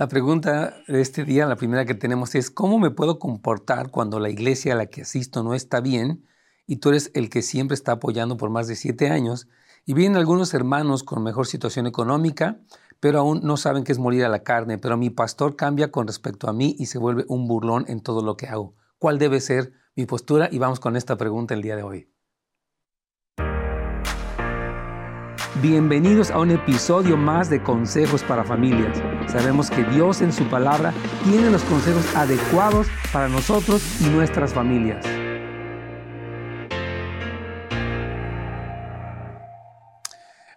La 0.00 0.08
pregunta 0.08 0.82
de 0.88 1.02
este 1.02 1.26
día, 1.26 1.44
la 1.44 1.56
primera 1.56 1.84
que 1.84 1.92
tenemos 1.92 2.34
es, 2.34 2.50
¿cómo 2.50 2.78
me 2.78 2.90
puedo 2.90 3.18
comportar 3.18 3.90
cuando 3.90 4.18
la 4.18 4.30
iglesia 4.30 4.72
a 4.72 4.76
la 4.76 4.86
que 4.86 5.02
asisto 5.02 5.42
no 5.42 5.52
está 5.52 5.82
bien 5.82 6.24
y 6.66 6.76
tú 6.76 6.88
eres 6.88 7.10
el 7.12 7.28
que 7.28 7.42
siempre 7.42 7.74
está 7.74 7.92
apoyando 7.92 8.38
por 8.38 8.48
más 8.48 8.66
de 8.66 8.76
siete 8.76 9.10
años? 9.10 9.46
Y 9.84 9.92
vienen 9.92 10.16
algunos 10.16 10.54
hermanos 10.54 11.02
con 11.02 11.22
mejor 11.22 11.46
situación 11.46 11.86
económica, 11.86 12.62
pero 12.98 13.18
aún 13.18 13.40
no 13.42 13.58
saben 13.58 13.84
qué 13.84 13.92
es 13.92 13.98
morir 13.98 14.24
a 14.24 14.30
la 14.30 14.42
carne, 14.42 14.78
pero 14.78 14.96
mi 14.96 15.10
pastor 15.10 15.54
cambia 15.54 15.90
con 15.90 16.06
respecto 16.06 16.48
a 16.48 16.54
mí 16.54 16.74
y 16.78 16.86
se 16.86 16.96
vuelve 16.96 17.26
un 17.28 17.46
burlón 17.46 17.84
en 17.86 18.00
todo 18.00 18.22
lo 18.22 18.38
que 18.38 18.46
hago. 18.46 18.74
¿Cuál 18.96 19.18
debe 19.18 19.38
ser 19.42 19.74
mi 19.96 20.06
postura? 20.06 20.48
Y 20.50 20.58
vamos 20.58 20.80
con 20.80 20.96
esta 20.96 21.18
pregunta 21.18 21.52
el 21.52 21.60
día 21.60 21.76
de 21.76 21.82
hoy. 21.82 22.10
Bienvenidos 25.62 26.30
a 26.30 26.38
un 26.38 26.52
episodio 26.52 27.18
más 27.18 27.50
de 27.50 27.62
Consejos 27.62 28.22
para 28.22 28.44
Familias. 28.44 28.96
Sabemos 29.30 29.68
que 29.68 29.84
Dios 29.84 30.22
en 30.22 30.32
su 30.32 30.48
palabra 30.48 30.94
tiene 31.22 31.50
los 31.50 31.62
consejos 31.64 32.16
adecuados 32.16 32.86
para 33.12 33.28
nosotros 33.28 33.82
y 34.00 34.08
nuestras 34.08 34.54
familias. 34.54 35.04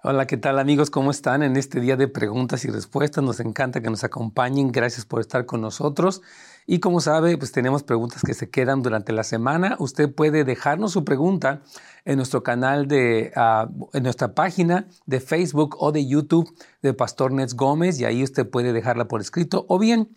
Hola, 0.03 0.25
¿qué 0.25 0.37
tal 0.37 0.57
amigos? 0.57 0.89
¿Cómo 0.89 1.11
están 1.11 1.43
en 1.43 1.57
este 1.57 1.81
día 1.81 1.97
de 1.97 2.07
preguntas 2.07 2.63
y 2.63 2.69
respuestas? 2.69 3.25
Nos 3.25 3.41
encanta 3.41 3.81
que 3.81 3.89
nos 3.89 4.05
acompañen. 4.05 4.71
Gracias 4.71 5.05
por 5.05 5.19
estar 5.19 5.45
con 5.45 5.59
nosotros. 5.59 6.21
Y 6.65 6.79
como 6.79 7.01
sabe, 7.01 7.37
pues 7.37 7.51
tenemos 7.51 7.83
preguntas 7.83 8.21
que 8.25 8.33
se 8.33 8.49
quedan 8.49 8.81
durante 8.81 9.11
la 9.11 9.23
semana. 9.23 9.75
Usted 9.79 10.13
puede 10.13 10.43
dejarnos 10.43 10.93
su 10.93 11.03
pregunta 11.03 11.61
en 12.05 12.17
nuestro 12.17 12.43
canal 12.43 12.87
de, 12.87 13.31
ah, 13.35 13.69
en 13.93 14.03
nuestra 14.03 14.33
página 14.33 14.87
de 15.05 15.19
Facebook 15.19 15.75
o 15.79 15.91
de 15.91 16.07
YouTube 16.07 16.53
de 16.81 16.93
Pastor 16.93 17.31
Nets 17.31 17.55
Gómez 17.55 17.99
y 17.99 18.05
ahí 18.05 18.23
usted 18.23 18.49
puede 18.49 18.73
dejarla 18.73 19.07
por 19.07 19.21
escrito 19.21 19.65
o 19.67 19.79
bien, 19.79 20.09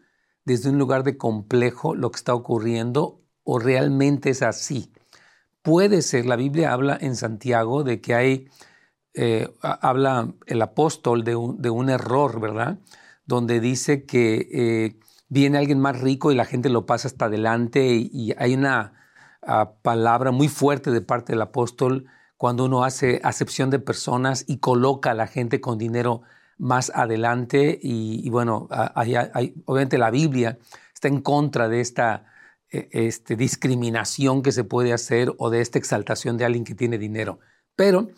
desde 0.45 0.69
un 0.69 0.79
lugar 0.79 1.03
de 1.03 1.17
complejo 1.17 1.95
lo 1.95 2.11
que 2.11 2.17
está 2.17 2.33
ocurriendo 2.33 3.21
o 3.43 3.59
realmente 3.59 4.31
es 4.31 4.41
así. 4.41 4.91
Puede 5.61 6.01
ser, 6.01 6.25
la 6.25 6.35
Biblia 6.35 6.73
habla 6.73 6.97
en 6.99 7.15
Santiago 7.15 7.83
de 7.83 8.01
que 8.01 8.15
hay, 8.15 8.49
eh, 9.13 9.53
habla 9.61 10.33
el 10.47 10.61
apóstol 10.61 11.23
de 11.23 11.35
un, 11.35 11.89
error, 11.89 12.41
¿verdad? 12.41 12.79
Donde 13.25 13.59
dice 13.59 14.05
que 14.05 14.47
eh, 14.51 14.99
viene 15.29 15.59
alguien 15.59 15.79
más 15.79 16.01
rico 16.01 16.31
y 16.31 16.35
la 16.35 16.45
gente 16.45 16.69
lo 16.69 16.85
pasa 16.85 17.07
hasta 17.07 17.25
adelante 17.25 17.93
y 17.93 18.33
hay 18.37 18.55
una 18.55 19.02
palabra 19.81 20.31
muy 20.31 20.47
fuerte 20.47 20.91
de 20.91 21.01
parte 21.01 21.33
del 21.33 21.41
apóstol 21.41 22.05
cuando 22.37 22.65
uno 22.65 22.83
hace 22.83 23.21
acepción 23.23 23.69
de 23.69 23.79
personas 23.79 24.43
y 24.47 24.57
coloca 24.57 25.11
a 25.11 25.13
la 25.13 25.27
gente 25.27 25.61
con 25.61 25.77
dinero 25.77 26.23
más 26.57 26.91
adelante. 26.93 27.79
Y, 27.81 28.29
bueno, 28.29 28.67
obviamente 29.65 29.97
la 29.97 30.11
Biblia 30.11 30.57
está 30.93 31.07
en 31.07 31.21
contra 31.21 31.69
de 31.69 31.81
esta 31.81 32.25
e, 32.69 32.89
este, 32.91 33.35
discriminación 33.35 34.41
que 34.41 34.51
se 34.51 34.63
puede 34.63 34.93
hacer 34.93 35.33
o 35.37 35.49
de 35.49 35.61
esta 35.61 35.79
exaltación 35.79 36.37
de 36.37 36.45
alguien 36.45 36.63
que 36.63 36.75
tiene 36.75 36.97
dinero. 36.97 37.39
Pero 37.75 38.09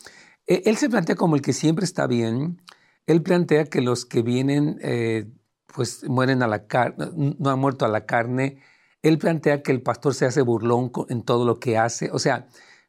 e, 0.47 0.63
él 0.65 0.77
se 0.77 0.89
plantea 0.89 1.15
como 1.15 1.35
el 1.35 1.41
que 1.41 1.53
siempre 1.53 1.85
está 1.85 2.07
bien. 2.07 2.61
Él 3.05 3.21
plantea 3.21 3.65
que 3.65 3.81
los 3.81 4.05
que 4.05 4.21
vienen, 4.21 4.79
eh, 4.81 5.27
pues 5.67 6.03
mueren 6.07 6.41
a 6.41 6.47
la 6.47 6.67
carne, 6.67 7.11
no 7.15 7.49
han 7.49 7.59
muerto 7.59 7.85
a 7.85 7.89
la 7.89 8.05
carne, 8.05 8.61
él 9.05 9.19
plantea 9.19 9.61
que 9.61 9.71
el 9.71 9.83
pastor 9.83 10.15
se 10.15 10.25
hace 10.25 10.41
burlón 10.41 10.91
en 11.09 11.21
todo 11.21 11.45
lo 11.45 11.59
que 11.59 11.77
hace. 11.77 12.09
O 12.11 12.17
sea, 12.17 12.47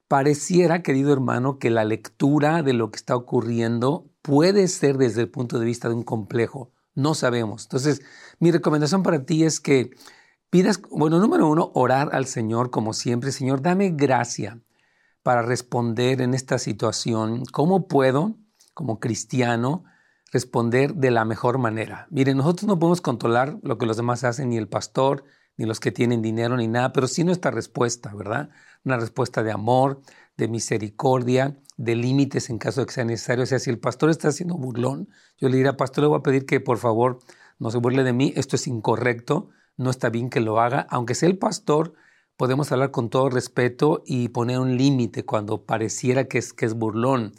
pareciera, 0.08 0.82
querido 0.82 1.12
hermano, 1.12 1.58
que 1.58 1.68
la 1.68 1.84
lectura 1.84 2.62
de 2.62 2.72
lo 2.72 2.90
que 2.90 2.96
está 2.96 3.14
ocurriendo 3.14 4.10
puede 4.22 4.66
ser 4.68 4.96
desde 4.96 5.20
el 5.20 5.28
punto 5.28 5.58
de 5.58 5.66
vista 5.66 5.90
de 5.90 5.94
un 5.94 6.04
complejo. 6.04 6.72
No 6.94 7.14
sabemos. 7.14 7.64
Entonces, 7.64 8.00
mi 8.38 8.50
recomendación 8.50 9.02
para 9.02 9.26
ti 9.26 9.44
es 9.44 9.60
que 9.60 9.90
pidas, 10.48 10.80
bueno, 10.90 11.20
número 11.20 11.48
uno, 11.50 11.70
orar 11.74 12.08
al 12.12 12.24
Señor 12.24 12.70
como 12.70 12.94
siempre. 12.94 13.30
Señor, 13.30 13.60
dame 13.60 13.90
gracia 13.90 14.62
para 15.22 15.42
responder 15.42 16.22
en 16.22 16.32
esta 16.32 16.58
situación. 16.58 17.44
¿Cómo 17.52 17.88
puedo, 17.88 18.36
como 18.72 19.00
cristiano, 19.00 19.84
responder 20.32 20.94
de 20.94 21.10
la 21.10 21.26
mejor 21.26 21.58
manera? 21.58 22.06
Miren, 22.08 22.38
nosotros 22.38 22.66
no 22.66 22.78
podemos 22.78 23.02
controlar 23.02 23.58
lo 23.62 23.76
que 23.76 23.84
los 23.84 23.98
demás 23.98 24.24
hacen, 24.24 24.48
ni 24.48 24.56
el 24.56 24.68
pastor, 24.68 25.24
ni 25.56 25.66
los 25.66 25.80
que 25.80 25.92
tienen 25.92 26.22
dinero, 26.22 26.56
ni 26.56 26.68
nada, 26.68 26.92
pero 26.92 27.08
sí 27.08 27.24
nuestra 27.24 27.50
respuesta, 27.50 28.14
¿verdad? 28.14 28.50
Una 28.84 28.98
respuesta 28.98 29.42
de 29.42 29.52
amor, 29.52 30.02
de 30.36 30.48
misericordia, 30.48 31.56
de 31.76 31.96
límites 31.96 32.50
en 32.50 32.58
caso 32.58 32.80
de 32.80 32.86
que 32.86 32.92
sea 32.92 33.04
necesario. 33.04 33.44
O 33.44 33.46
sea, 33.46 33.58
si 33.58 33.70
el 33.70 33.78
pastor 33.78 34.10
está 34.10 34.28
haciendo 34.28 34.56
burlón, 34.56 35.08
yo 35.38 35.48
le 35.48 35.56
diría, 35.56 35.76
pastor, 35.76 36.04
le 36.04 36.08
voy 36.08 36.18
a 36.18 36.22
pedir 36.22 36.46
que 36.46 36.60
por 36.60 36.78
favor 36.78 37.20
no 37.58 37.70
se 37.70 37.78
burle 37.78 38.04
de 38.04 38.12
mí, 38.12 38.32
esto 38.36 38.56
es 38.56 38.66
incorrecto, 38.66 39.48
no 39.76 39.90
está 39.90 40.10
bien 40.10 40.30
que 40.30 40.40
lo 40.40 40.60
haga. 40.60 40.86
Aunque 40.90 41.14
sea 41.14 41.28
el 41.28 41.38
pastor, 41.38 41.94
podemos 42.36 42.70
hablar 42.72 42.90
con 42.90 43.08
todo 43.10 43.30
respeto 43.30 44.02
y 44.06 44.28
poner 44.28 44.58
un 44.58 44.76
límite 44.76 45.24
cuando 45.24 45.64
pareciera 45.64 46.24
que 46.24 46.38
es, 46.38 46.52
que 46.52 46.66
es 46.66 46.74
burlón. 46.74 47.34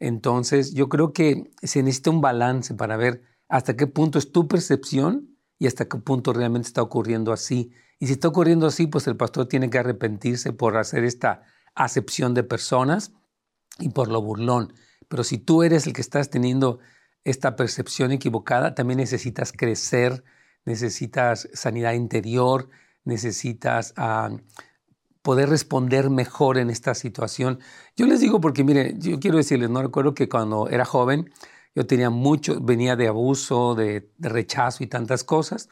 Entonces, 0.00 0.72
yo 0.74 0.88
creo 0.88 1.12
que 1.12 1.50
se 1.62 1.82
necesita 1.82 2.10
un 2.10 2.20
balance 2.20 2.74
para 2.74 2.96
ver 2.96 3.22
hasta 3.48 3.76
qué 3.76 3.86
punto 3.86 4.18
es 4.18 4.32
tu 4.32 4.48
percepción 4.48 5.29
y 5.60 5.66
hasta 5.66 5.84
qué 5.84 5.98
punto 5.98 6.32
realmente 6.32 6.66
está 6.66 6.82
ocurriendo 6.82 7.32
así. 7.32 7.70
Y 8.00 8.06
si 8.06 8.14
está 8.14 8.28
ocurriendo 8.28 8.66
así, 8.66 8.86
pues 8.86 9.06
el 9.06 9.16
pastor 9.16 9.46
tiene 9.46 9.68
que 9.68 9.78
arrepentirse 9.78 10.54
por 10.54 10.78
hacer 10.78 11.04
esta 11.04 11.42
acepción 11.74 12.32
de 12.32 12.42
personas 12.42 13.12
y 13.78 13.90
por 13.90 14.08
lo 14.08 14.22
burlón. 14.22 14.72
Pero 15.08 15.22
si 15.22 15.36
tú 15.36 15.62
eres 15.62 15.86
el 15.86 15.92
que 15.92 16.00
estás 16.00 16.30
teniendo 16.30 16.78
esta 17.24 17.56
percepción 17.56 18.10
equivocada, 18.10 18.74
también 18.74 18.96
necesitas 18.98 19.52
crecer, 19.52 20.24
necesitas 20.64 21.50
sanidad 21.52 21.92
interior, 21.92 22.70
necesitas 23.04 23.92
ah, 23.98 24.30
poder 25.20 25.50
responder 25.50 26.08
mejor 26.08 26.56
en 26.56 26.70
esta 26.70 26.94
situación. 26.94 27.60
Yo 27.96 28.06
les 28.06 28.20
digo 28.20 28.40
porque, 28.40 28.64
mire, 28.64 28.94
yo 28.96 29.20
quiero 29.20 29.36
decirles, 29.36 29.68
no 29.68 29.82
recuerdo 29.82 30.14
que 30.14 30.30
cuando 30.30 30.70
era 30.70 30.86
joven, 30.86 31.30
yo 31.74 31.86
tenía 31.86 32.10
mucho, 32.10 32.60
venía 32.60 32.96
de 32.96 33.08
abuso, 33.08 33.74
de, 33.74 34.10
rechazo 34.18 34.82
y 34.84 34.86
tantas 34.86 35.24
cosas, 35.24 35.68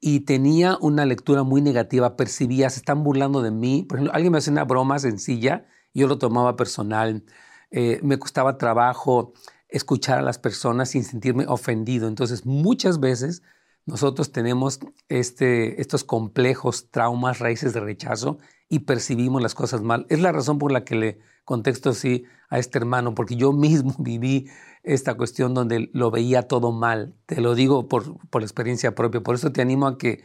y 0.00 0.20
tenía 0.20 0.78
una 0.80 1.06
lectura 1.06 1.42
muy 1.42 1.60
negativa, 1.60 2.16
percibía, 2.16 2.70
se 2.70 2.80
están 2.80 3.04
burlando 3.04 3.42
de 3.42 3.50
mí. 3.50 3.84
Por 3.88 3.98
ejemplo, 3.98 4.14
alguien 4.14 4.32
me 4.32 4.38
hacía 4.38 4.52
una 4.52 4.64
broma 4.64 4.98
sencilla, 4.98 5.66
yo 5.94 6.08
lo 6.08 6.18
tomaba 6.18 6.56
personal, 6.56 7.24
eh, 7.70 8.00
me 8.02 8.18
costaba 8.18 8.58
trabajo 8.58 9.32
escuchar 9.68 10.18
a 10.18 10.22
las 10.22 10.38
personas 10.38 10.90
sin 10.90 11.04
sentirme 11.04 11.46
ofendido. 11.46 12.08
Entonces, 12.08 12.44
muchas 12.46 13.00
veces 13.00 13.42
nosotros 13.86 14.32
tenemos 14.32 14.80
este, 15.08 15.80
estos 15.80 16.04
complejos, 16.04 16.90
traumas, 16.90 17.38
raíces 17.38 17.72
de 17.72 17.80
rechazo 17.80 18.38
y 18.68 18.80
percibimos 18.80 19.42
las 19.42 19.54
cosas 19.54 19.82
mal. 19.82 20.06
Es 20.08 20.20
la 20.20 20.32
razón 20.32 20.58
por 20.58 20.72
la 20.72 20.84
que 20.84 20.94
le 20.94 21.18
contesto 21.44 21.90
así 21.90 22.24
a 22.48 22.58
este 22.58 22.78
hermano, 22.78 23.14
porque 23.14 23.36
yo 23.36 23.52
mismo 23.52 23.94
viví 23.98 24.48
esta 24.82 25.14
cuestión 25.14 25.54
donde 25.54 25.90
lo 25.92 26.10
veía 26.10 26.42
todo 26.42 26.72
mal. 26.72 27.14
Te 27.26 27.40
lo 27.40 27.54
digo 27.54 27.88
por, 27.88 28.18
por 28.28 28.42
experiencia 28.42 28.94
propia. 28.94 29.22
Por 29.22 29.34
eso 29.34 29.52
te 29.52 29.62
animo 29.62 29.86
a 29.86 29.98
que 29.98 30.24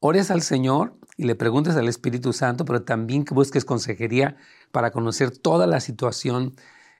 ores 0.00 0.30
al 0.30 0.42
Señor 0.42 0.96
y 1.16 1.24
le 1.24 1.34
preguntes 1.34 1.76
al 1.76 1.88
Espíritu 1.88 2.32
Santo, 2.32 2.64
pero 2.64 2.82
también 2.82 3.24
que 3.24 3.34
busques 3.34 3.64
consejería 3.64 4.36
para 4.72 4.90
conocer 4.90 5.36
toda 5.36 5.66
la 5.66 5.80
situación. 5.80 6.54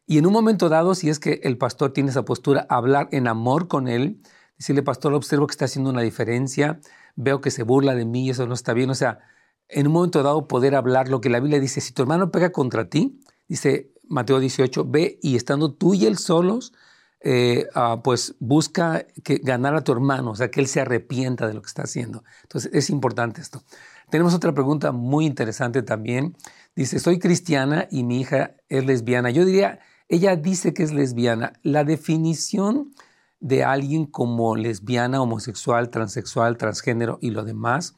Y 0.07 0.19
en 0.19 0.27
un 0.27 0.33
momento 0.33 0.69
dado, 0.69 0.95
si 0.95 1.09
es 1.09 1.19
que 1.19 1.41
el 1.45 1.59
pastor 1.59 1.93
tiene 1.93 2.11
esa 2.11 2.25
postura, 2.25 2.67
hablar 2.69 3.09
en 3.13 3.29
amor 3.29 3.69
con 3.69 3.89
él, 3.89 4.21
decirle, 4.59 4.83
pastor, 4.83 5.15
observo 5.15 5.47
que 5.47 5.53
está 5.53 5.67
haciendo 5.67 5.91
una 5.91 6.03
diferencia, 6.03 6.81
veo 7.15 7.41
que 7.41 7.51
se 7.51 7.63
burla 7.63 7.95
de 7.95 8.05
mí 8.05 8.31
eso 8.31 8.47
no 8.47 8.55
está 8.55 8.73
bien. 8.73 8.91
O 8.91 8.95
sea, 8.95 9.21
en 9.69 9.87
un 9.87 9.93
momento 9.93 10.23
dado 10.23 10.49
poder 10.49 10.75
hablar 10.75 11.09
lo 11.09 11.21
que 11.21 11.31
la 11.31 11.41
Biblia 11.41 11.61
dice, 11.61 11.81
si 11.81 11.93
tu 11.93 12.03
hermano 12.03 12.31
pega 12.31 12.51
contra 12.51 12.89
ti, 12.89 13.21
dice, 13.49 13.93
Mateo 14.09 14.39
18, 14.41 14.85
ve 14.85 15.19
y 15.23 15.37
estando 15.37 15.73
tú 15.73 15.95
y 15.95 16.07
él 16.07 16.19
solos, 16.19 16.73
eh, 17.21 17.67
ah, 17.75 18.01
pues 18.05 18.37
busca 18.39 19.05
que, 19.25 19.39
ganar 19.39 19.75
a 19.75 19.83
tu 19.83 19.93
hermano, 19.93 20.31
o 20.31 20.37
sea, 20.37 20.51
que 20.51 20.61
él 20.61 20.69
se 20.69 20.81
arrepienta 20.81 21.49
de 21.49 21.55
lo 21.55 21.63
que 21.63 21.67
está 21.67 21.83
haciendo. 21.83 22.23
Entonces, 22.43 22.71
es 22.73 22.91
importante 22.91 23.41
esto. 23.41 23.63
Tenemos 24.11 24.35
otra 24.35 24.55
pregunta 24.55 24.93
muy 24.93 25.27
interesante 25.27 25.83
también. 25.83 26.37
Dice, 26.77 27.01
soy 27.01 27.19
cristiana 27.19 27.89
y 27.91 28.05
mi 28.05 28.21
hija 28.21 28.55
es 28.69 28.87
lesbiana. 28.87 29.31
Yo 29.31 29.45
diría, 29.45 29.81
ella 30.09 30.37
dice 30.37 30.73
que 30.73 30.85
es 30.85 30.93
lesbiana. 30.93 31.55
La 31.63 31.85
definición 31.85 32.95
de 33.41 33.65
alguien 33.65 34.07
como 34.07 34.57
lesbiana, 34.57 35.21
homosexual, 35.21 35.91
transexual, 35.91 36.57
transgénero 36.57 37.19
y 37.21 37.31
lo 37.31 37.45
demás, 37.45 37.97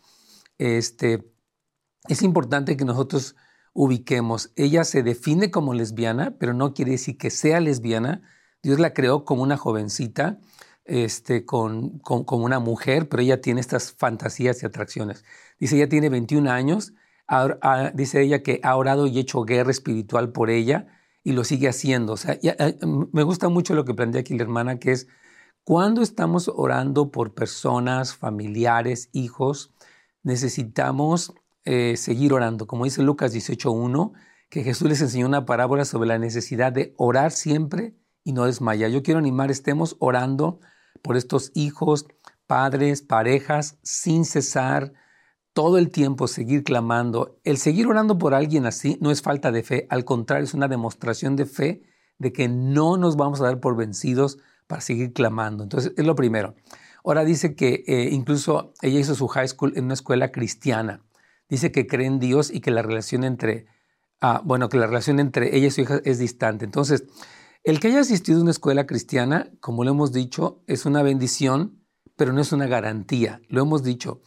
este, 0.58 1.30
es 2.08 2.22
importante 2.22 2.76
que 2.76 2.84
nosotros 2.84 3.36
ubiquemos. 3.72 4.52
Ella 4.56 4.84
se 4.84 5.02
define 5.02 5.50
como 5.50 5.74
lesbiana, 5.74 6.36
pero 6.38 6.54
no 6.54 6.74
quiere 6.74 6.92
decir 6.92 7.18
que 7.18 7.30
sea 7.30 7.60
lesbiana. 7.60 8.22
Dios 8.62 8.78
la 8.78 8.92
creó 8.92 9.24
como 9.24 9.42
una 9.42 9.56
jovencita, 9.56 10.38
este, 10.84 11.44
con, 11.44 11.98
con, 12.00 12.42
una 12.42 12.58
mujer, 12.58 13.08
pero 13.08 13.22
ella 13.22 13.40
tiene 13.40 13.60
estas 13.60 13.92
fantasías 13.92 14.62
y 14.62 14.66
atracciones. 14.66 15.24
Dice, 15.58 15.76
ella 15.76 15.88
tiene 15.88 16.08
21 16.08 16.50
años, 16.50 16.94
dice 17.94 18.22
ella 18.22 18.42
que 18.42 18.60
ha 18.62 18.76
orado 18.76 19.06
y 19.06 19.18
hecho 19.18 19.42
guerra 19.42 19.70
espiritual 19.70 20.32
por 20.32 20.50
ella 20.50 20.88
y 21.22 21.32
lo 21.32 21.44
sigue 21.44 21.68
haciendo. 21.68 22.14
O 22.14 22.16
sea, 22.16 22.38
eh, 22.42 22.78
me 23.12 23.22
gusta 23.22 23.48
mucho 23.48 23.74
lo 23.74 23.84
que 23.84 23.94
plantea 23.94 24.22
aquí 24.22 24.36
la 24.36 24.42
hermana, 24.42 24.78
que 24.78 24.92
es 24.92 25.06
cuando 25.64 26.02
estamos 26.02 26.50
orando 26.52 27.10
por 27.10 27.34
personas, 27.34 28.16
familiares, 28.16 29.10
hijos, 29.12 29.72
necesitamos 30.22 31.34
eh, 31.64 31.96
seguir 31.96 32.32
orando. 32.32 32.66
Como 32.66 32.84
dice 32.84 33.02
Lucas 33.02 33.34
18.1, 33.34 34.12
que 34.48 34.62
Jesús 34.62 34.88
les 34.88 35.00
enseñó 35.00 35.26
una 35.26 35.46
parábola 35.46 35.84
sobre 35.84 36.08
la 36.08 36.18
necesidad 36.18 36.72
de 36.72 36.94
orar 36.96 37.32
siempre 37.32 37.94
y 38.24 38.32
no 38.32 38.46
desmayar. 38.46 38.90
Yo 38.90 39.02
quiero 39.02 39.18
animar, 39.18 39.50
estemos 39.50 39.96
orando 40.00 40.60
por 41.02 41.16
estos 41.16 41.52
hijos, 41.54 42.06
padres, 42.46 43.02
parejas, 43.02 43.78
sin 43.82 44.24
cesar, 44.24 44.92
todo 45.52 45.78
el 45.78 45.90
tiempo 45.90 46.28
seguir 46.28 46.64
clamando. 46.64 47.38
El 47.44 47.58
seguir 47.58 47.86
orando 47.86 48.18
por 48.18 48.34
alguien 48.34 48.66
así 48.66 48.98
no 49.00 49.10
es 49.10 49.22
falta 49.22 49.52
de 49.52 49.62
fe, 49.62 49.86
al 49.90 50.04
contrario, 50.04 50.44
es 50.44 50.54
una 50.54 50.68
demostración 50.68 51.36
de 51.36 51.46
fe 51.46 51.82
de 52.18 52.32
que 52.32 52.48
no 52.48 52.96
nos 52.96 53.16
vamos 53.16 53.40
a 53.40 53.44
dar 53.44 53.60
por 53.60 53.76
vencidos 53.76 54.38
para 54.66 54.80
seguir 54.80 55.12
clamando. 55.12 55.62
Entonces, 55.62 55.92
es 55.96 56.04
lo 56.04 56.14
primero. 56.14 56.54
Ahora 57.04 57.24
dice 57.24 57.54
que 57.54 57.82
eh, 57.86 58.08
incluso 58.12 58.72
ella 58.82 59.00
hizo 59.00 59.14
su 59.14 59.26
high 59.28 59.48
school 59.48 59.72
en 59.76 59.84
una 59.84 59.94
escuela 59.94 60.30
cristiana. 60.30 61.02
Dice 61.50 61.72
que 61.72 61.86
cree 61.86 62.06
en 62.06 62.20
Dios 62.20 62.50
y 62.50 62.60
que 62.60 62.70
la 62.70 62.80
relación 62.80 63.24
entre, 63.24 63.66
ah, 64.20 64.40
bueno, 64.44 64.68
que 64.68 64.78
la 64.78 64.86
relación 64.86 65.20
entre 65.20 65.56
ella 65.56 65.66
y 65.66 65.70
su 65.70 65.82
hija 65.82 66.00
es 66.04 66.18
distante. 66.18 66.64
Entonces, 66.64 67.04
el 67.64 67.80
que 67.80 67.88
haya 67.88 68.00
asistido 68.00 68.38
a 68.38 68.42
una 68.42 68.52
escuela 68.52 68.86
cristiana, 68.86 69.50
como 69.60 69.84
lo 69.84 69.90
hemos 69.90 70.12
dicho, 70.12 70.62
es 70.66 70.86
una 70.86 71.02
bendición, 71.02 71.84
pero 72.16 72.32
no 72.32 72.40
es 72.40 72.52
una 72.52 72.66
garantía. 72.66 73.42
Lo 73.48 73.60
hemos 73.60 73.82
dicho, 73.82 74.22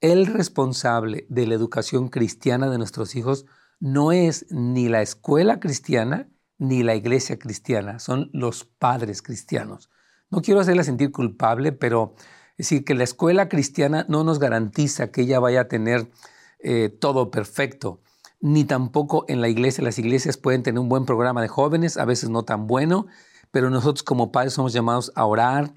el 0.00 0.26
responsable 0.26 1.26
de 1.28 1.46
la 1.46 1.54
educación 1.54 2.08
cristiana 2.08 2.70
de 2.70 2.78
nuestros 2.78 3.16
hijos 3.16 3.44
no 3.80 4.12
es 4.12 4.46
ni 4.50 4.88
la 4.88 5.02
escuela 5.02 5.60
cristiana 5.60 6.30
ni 6.58 6.82
la 6.82 6.94
iglesia 6.94 7.38
cristiana, 7.38 7.98
son 7.98 8.30
los 8.32 8.64
padres 8.64 9.22
cristianos. 9.22 9.90
No 10.30 10.42
quiero 10.42 10.60
hacerla 10.60 10.82
sentir 10.82 11.12
culpable, 11.12 11.72
pero 11.72 12.14
decir, 12.56 12.84
que 12.84 12.94
la 12.94 13.04
escuela 13.04 13.48
cristiana 13.48 14.04
no 14.08 14.24
nos 14.24 14.38
garantiza 14.38 15.10
que 15.10 15.22
ella 15.22 15.38
vaya 15.40 15.62
a 15.62 15.68
tener 15.68 16.10
eh, 16.58 16.88
todo 16.88 17.30
perfecto, 17.30 18.00
ni 18.40 18.64
tampoco 18.64 19.24
en 19.28 19.40
la 19.40 19.48
iglesia. 19.48 19.84
Las 19.84 19.98
iglesias 19.98 20.36
pueden 20.36 20.62
tener 20.62 20.80
un 20.80 20.88
buen 20.88 21.04
programa 21.04 21.42
de 21.42 21.48
jóvenes, 21.48 21.96
a 21.96 22.04
veces 22.04 22.30
no 22.30 22.44
tan 22.44 22.66
bueno, 22.66 23.06
pero 23.50 23.70
nosotros 23.70 24.02
como 24.02 24.32
padres 24.32 24.52
somos 24.52 24.72
llamados 24.72 25.12
a 25.14 25.24
orar, 25.24 25.72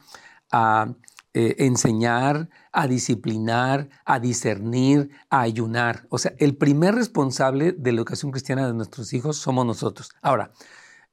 a 0.51 0.93
eh, 1.33 1.55
enseñar, 1.59 2.49
a 2.73 2.87
disciplinar, 2.87 3.87
a 4.03 4.19
discernir, 4.19 5.11
a 5.29 5.41
ayunar. 5.41 6.05
O 6.09 6.17
sea, 6.17 6.33
el 6.39 6.57
primer 6.57 6.95
responsable 6.95 7.71
de 7.71 7.91
la 7.93 7.99
educación 7.99 8.31
cristiana 8.31 8.67
de 8.67 8.73
nuestros 8.73 9.13
hijos 9.13 9.37
somos 9.37 9.65
nosotros. 9.65 10.09
Ahora, 10.21 10.51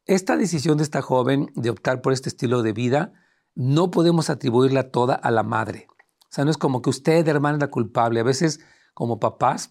esta 0.06 0.36
decisión 0.36 0.78
de 0.78 0.82
esta 0.82 1.02
joven 1.02 1.52
de 1.54 1.70
optar 1.70 2.00
por 2.00 2.12
este 2.12 2.30
estilo 2.30 2.62
de 2.62 2.72
vida, 2.72 3.12
no 3.54 3.90
podemos 3.90 4.30
atribuirla 4.30 4.90
toda 4.90 5.14
a 5.14 5.30
la 5.30 5.42
madre. 5.42 5.86
O 6.22 6.30
sea, 6.30 6.44
no 6.44 6.50
es 6.50 6.56
como 6.56 6.82
que 6.82 6.90
usted, 6.90 7.26
hermana, 7.28 7.58
es 7.58 7.60
la 7.60 7.70
culpable. 7.70 8.20
A 8.20 8.24
veces, 8.24 8.60
como 8.98 9.20
papás, 9.20 9.70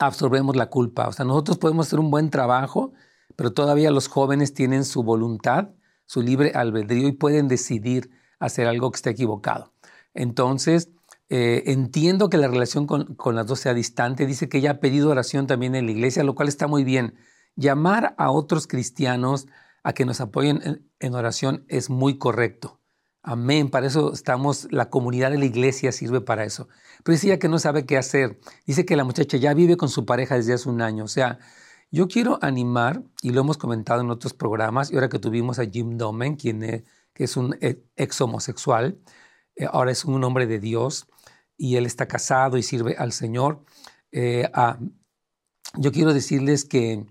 absorbemos 0.00 0.56
la 0.56 0.66
culpa. 0.66 1.06
O 1.06 1.12
sea, 1.12 1.24
nosotros 1.24 1.58
podemos 1.58 1.86
hacer 1.86 2.00
un 2.00 2.10
buen 2.10 2.28
trabajo, 2.28 2.92
pero 3.36 3.52
todavía 3.52 3.92
los 3.92 4.08
jóvenes 4.08 4.52
tienen 4.52 4.84
su 4.84 5.04
voluntad, 5.04 5.68
su 6.06 6.22
libre 6.22 6.50
albedrío 6.52 7.06
y 7.06 7.12
pueden 7.12 7.46
decidir 7.46 8.10
hacer 8.40 8.66
algo 8.66 8.90
que 8.90 8.96
esté 8.96 9.10
equivocado. 9.10 9.72
Entonces, 10.12 10.90
eh, 11.28 11.70
entiendo 11.70 12.30
que 12.30 12.36
la 12.36 12.48
relación 12.48 12.88
con, 12.88 13.16
las 13.32 13.46
dos 13.46 13.60
sea 13.60 13.74
distante. 13.74 14.26
Dice 14.26 14.48
que 14.48 14.58
ella 14.58 14.72
ha 14.72 14.80
pedido 14.80 15.10
oración 15.10 15.46
también 15.46 15.76
en 15.76 15.86
la 15.86 15.92
iglesia, 15.92 16.24
lo 16.24 16.34
cual 16.34 16.48
está 16.48 16.66
muy 16.66 16.82
bien. 16.82 17.14
Llamar 17.54 18.16
a 18.18 18.32
otros 18.32 18.66
cristianos 18.66 19.46
a 19.84 19.92
que 19.92 20.04
nos 20.04 20.20
apoyen 20.20 20.90
en, 20.98 21.14
oración 21.14 21.64
es 21.68 21.90
muy 21.90 22.18
correcto. 22.18 22.80
Amén. 23.22 23.70
Para 23.70 23.86
eso 23.86 24.12
estamos, 24.12 24.68
la 24.70 24.90
comunidad 24.90 25.30
de 25.30 25.38
la 25.38 25.44
iglesia 25.44 25.92
sirve 25.92 26.20
para 26.20 26.44
eso. 26.44 26.68
Pero 27.04 27.14
dice 27.14 27.28
ella 27.28 27.38
que 27.38 27.48
no 27.48 27.58
sabe 27.58 27.86
qué 27.86 27.96
hacer. 27.96 28.40
Dice 28.66 28.84
que 28.84 28.96
la 28.96 29.04
muchacha 29.04 29.36
ya 29.36 29.54
vive 29.54 29.76
con 29.76 29.88
su 29.88 30.04
pareja 30.04 30.36
desde 30.36 30.54
hace 30.54 30.68
un 30.68 30.82
año. 30.82 31.04
O 31.04 31.08
sea, 31.08 31.38
yo 31.90 32.08
quiero 32.08 32.38
animar, 32.42 33.02
y 33.22 33.30
lo 33.30 33.42
hemos 33.42 33.58
comentado 33.58 34.00
en 34.00 34.10
otros 34.10 34.34
programas, 34.34 34.90
y 34.90 34.94
ahora 34.94 35.08
que 35.08 35.18
tuvimos 35.18 35.58
a 35.58 35.66
Jim 35.66 35.98
Domen, 35.98 36.36
quien 36.36 36.62
es 36.64 36.84
que 37.14 37.24
es 37.24 37.36
un 37.36 37.56
e, 37.60 37.84
ex 37.96 38.20
homosexual, 38.20 38.98
eh, 39.56 39.66
ahora 39.70 39.90
es 39.90 40.04
un 40.04 40.22
hombre 40.24 40.46
de 40.46 40.58
Dios 40.58 41.06
y 41.56 41.76
él 41.76 41.86
está 41.86 42.08
casado 42.08 42.56
y 42.56 42.62
sirve 42.62 42.96
al 42.96 43.12
Señor. 43.12 43.64
Eh, 44.12 44.48
ah, 44.54 44.78
yo 45.76 45.92
quiero 45.92 46.14
decirles 46.14 46.64
que 46.64 47.06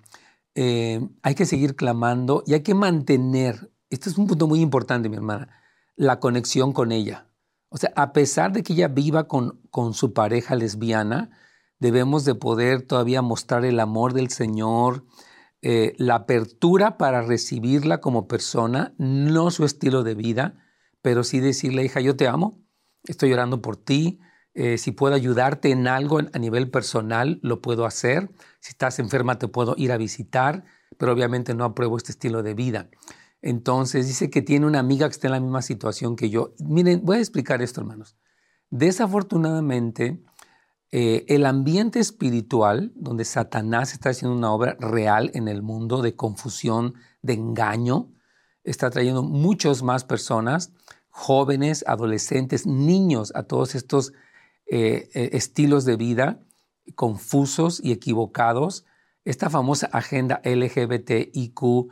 eh, 0.56 1.08
hay 1.24 1.36
que 1.36 1.46
seguir 1.46 1.76
clamando 1.76 2.44
y 2.46 2.54
hay 2.54 2.62
que 2.64 2.74
mantener, 2.74 3.72
este 3.90 4.10
es 4.10 4.18
un 4.18 4.28
punto 4.28 4.48
muy 4.48 4.62
importante, 4.62 5.10
mi 5.10 5.16
hermana, 5.16 5.61
la 6.02 6.20
conexión 6.20 6.74
con 6.74 6.92
ella. 6.92 7.28
O 7.70 7.78
sea, 7.78 7.94
a 7.96 8.12
pesar 8.12 8.54
de 8.54 8.64
que 8.64 8.74
ella 8.74 8.88
viva 8.88 9.28
con, 9.28 9.62
con 9.70 9.94
su 9.94 10.14
pareja 10.14 10.56
lesbiana, 10.56 11.30
debemos 11.78 12.26
de 12.26 12.34
poder 12.34 12.82
todavía 12.82 13.22
mostrar 13.22 13.66
el 13.66 13.80
amor 13.80 14.14
del 14.14 14.32
Señor, 14.32 15.06
eh, 15.62 15.94
la 16.00 16.16
apertura 16.16 16.98
para 16.98 17.22
recibirla 17.22 18.02
como 18.02 18.28
persona, 18.28 18.96
no 18.98 19.52
su 19.52 19.64
estilo 19.64 20.02
de 20.02 20.16
vida, 20.16 20.56
pero 21.04 21.24
sí 21.24 21.40
decirle, 21.40 21.86
hija, 21.86 22.02
yo 22.02 22.16
te 22.16 22.28
amo, 22.28 22.60
estoy 23.04 23.32
orando 23.32 23.62
por 23.62 23.78
ti, 23.78 24.20
eh, 24.56 24.80
si 24.80 24.92
puedo 24.92 25.14
ayudarte 25.14 25.70
en 25.70 25.88
algo 25.88 26.18
a 26.18 26.40
nivel 26.40 26.72
personal, 26.72 27.40
lo 27.44 27.62
puedo 27.62 27.86
hacer, 27.86 28.32
si 28.60 28.72
estás 28.72 28.98
enferma 28.98 29.38
te 29.38 29.48
puedo 29.48 29.76
ir 29.78 29.92
a 29.92 29.98
visitar, 29.98 30.66
pero 30.98 31.12
obviamente 31.12 31.54
no 31.54 31.64
apruebo 31.64 31.98
este 31.98 32.12
estilo 32.12 32.42
de 32.42 32.56
vida. 32.56 32.90
Entonces 33.42 34.08
dice 34.08 34.30
que 34.30 34.42
tiene 34.42 34.66
una 34.66 34.80
amiga 34.80 35.08
que 35.08 35.14
está 35.14 35.28
en 35.28 35.34
la 35.34 35.40
misma 35.40 35.62
situación 35.62 36.16
que 36.16 36.30
yo. 36.30 36.54
Miren, 36.60 37.02
voy 37.04 37.18
a 37.18 37.20
explicar 37.20 37.62
esto, 37.62 37.82
hermanos. 37.82 38.16
Desafortunadamente, 38.70 40.24
eh, 40.92 41.26
el 41.28 41.46
ambiente 41.46 42.00
espiritual, 42.00 42.92
donde 42.96 43.26
Satanás 43.26 43.94
está 43.94 44.10
haciendo 44.10 44.38
una 44.38 44.52
obra 44.52 44.78
real 44.80 45.32
en 45.34 45.48
el 45.48 45.62
mundo 45.62 46.02
de 46.02 46.16
confusión, 46.16 46.94
de 47.22 47.34
engaño, 47.34 48.12
está 48.64 48.90
trayendo 48.90 49.24
muchas 49.24 49.82
más 49.82 50.04
personas, 50.04 50.72
jóvenes, 51.10 51.84
adolescentes, 51.88 52.68
niños, 52.68 53.32
a 53.36 53.44
todos 53.44 53.76
estos 53.76 54.14
eh, 54.68 55.10
eh, 55.14 55.30
estilos 55.34 55.84
de 55.86 55.96
vida 55.96 56.40
confusos 56.96 57.82
y 57.84 57.92
equivocados. 57.92 58.86
Esta 59.24 59.50
famosa 59.50 59.90
agenda 59.92 60.42
LGBTIQ, 60.44 61.92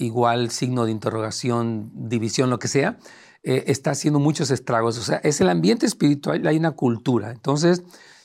igual 0.00 0.50
signo 0.50 0.84
de 0.84 0.92
interrogación, 0.92 1.90
división, 1.94 2.50
lo 2.50 2.58
que 2.58 2.68
sea, 2.68 2.98
eh, 3.42 3.64
está 3.68 3.92
haciendo 3.92 4.18
muchos 4.18 4.50
estragos. 4.50 4.98
O 4.98 5.02
sea, 5.02 5.16
es 5.18 5.40
el 5.40 5.48
ambiente 5.48 5.86
espiritual, 5.86 6.46
hay 6.46 6.56
una 6.56 6.72
cultura. 6.72 7.30
Entonces, 7.30 7.82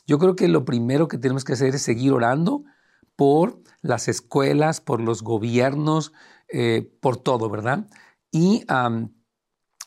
yo 0.07 0.19
creo 0.19 0.35
que 0.35 0.47
lo 0.47 0.65
primero 0.65 1.07
que 1.07 1.17
tenemos 1.17 1.43
que 1.43 1.53
hacer 1.53 1.75
es 1.75 1.81
seguir 1.81 2.11
orando 2.11 2.63
por 3.15 3.61
las 3.81 4.07
escuelas, 4.07 4.81
por 4.81 5.01
los 5.01 5.21
gobiernos, 5.21 6.11
eh, 6.51 6.91
por 7.01 7.17
todo, 7.17 7.49
¿verdad? 7.49 7.87
Y 8.31 8.65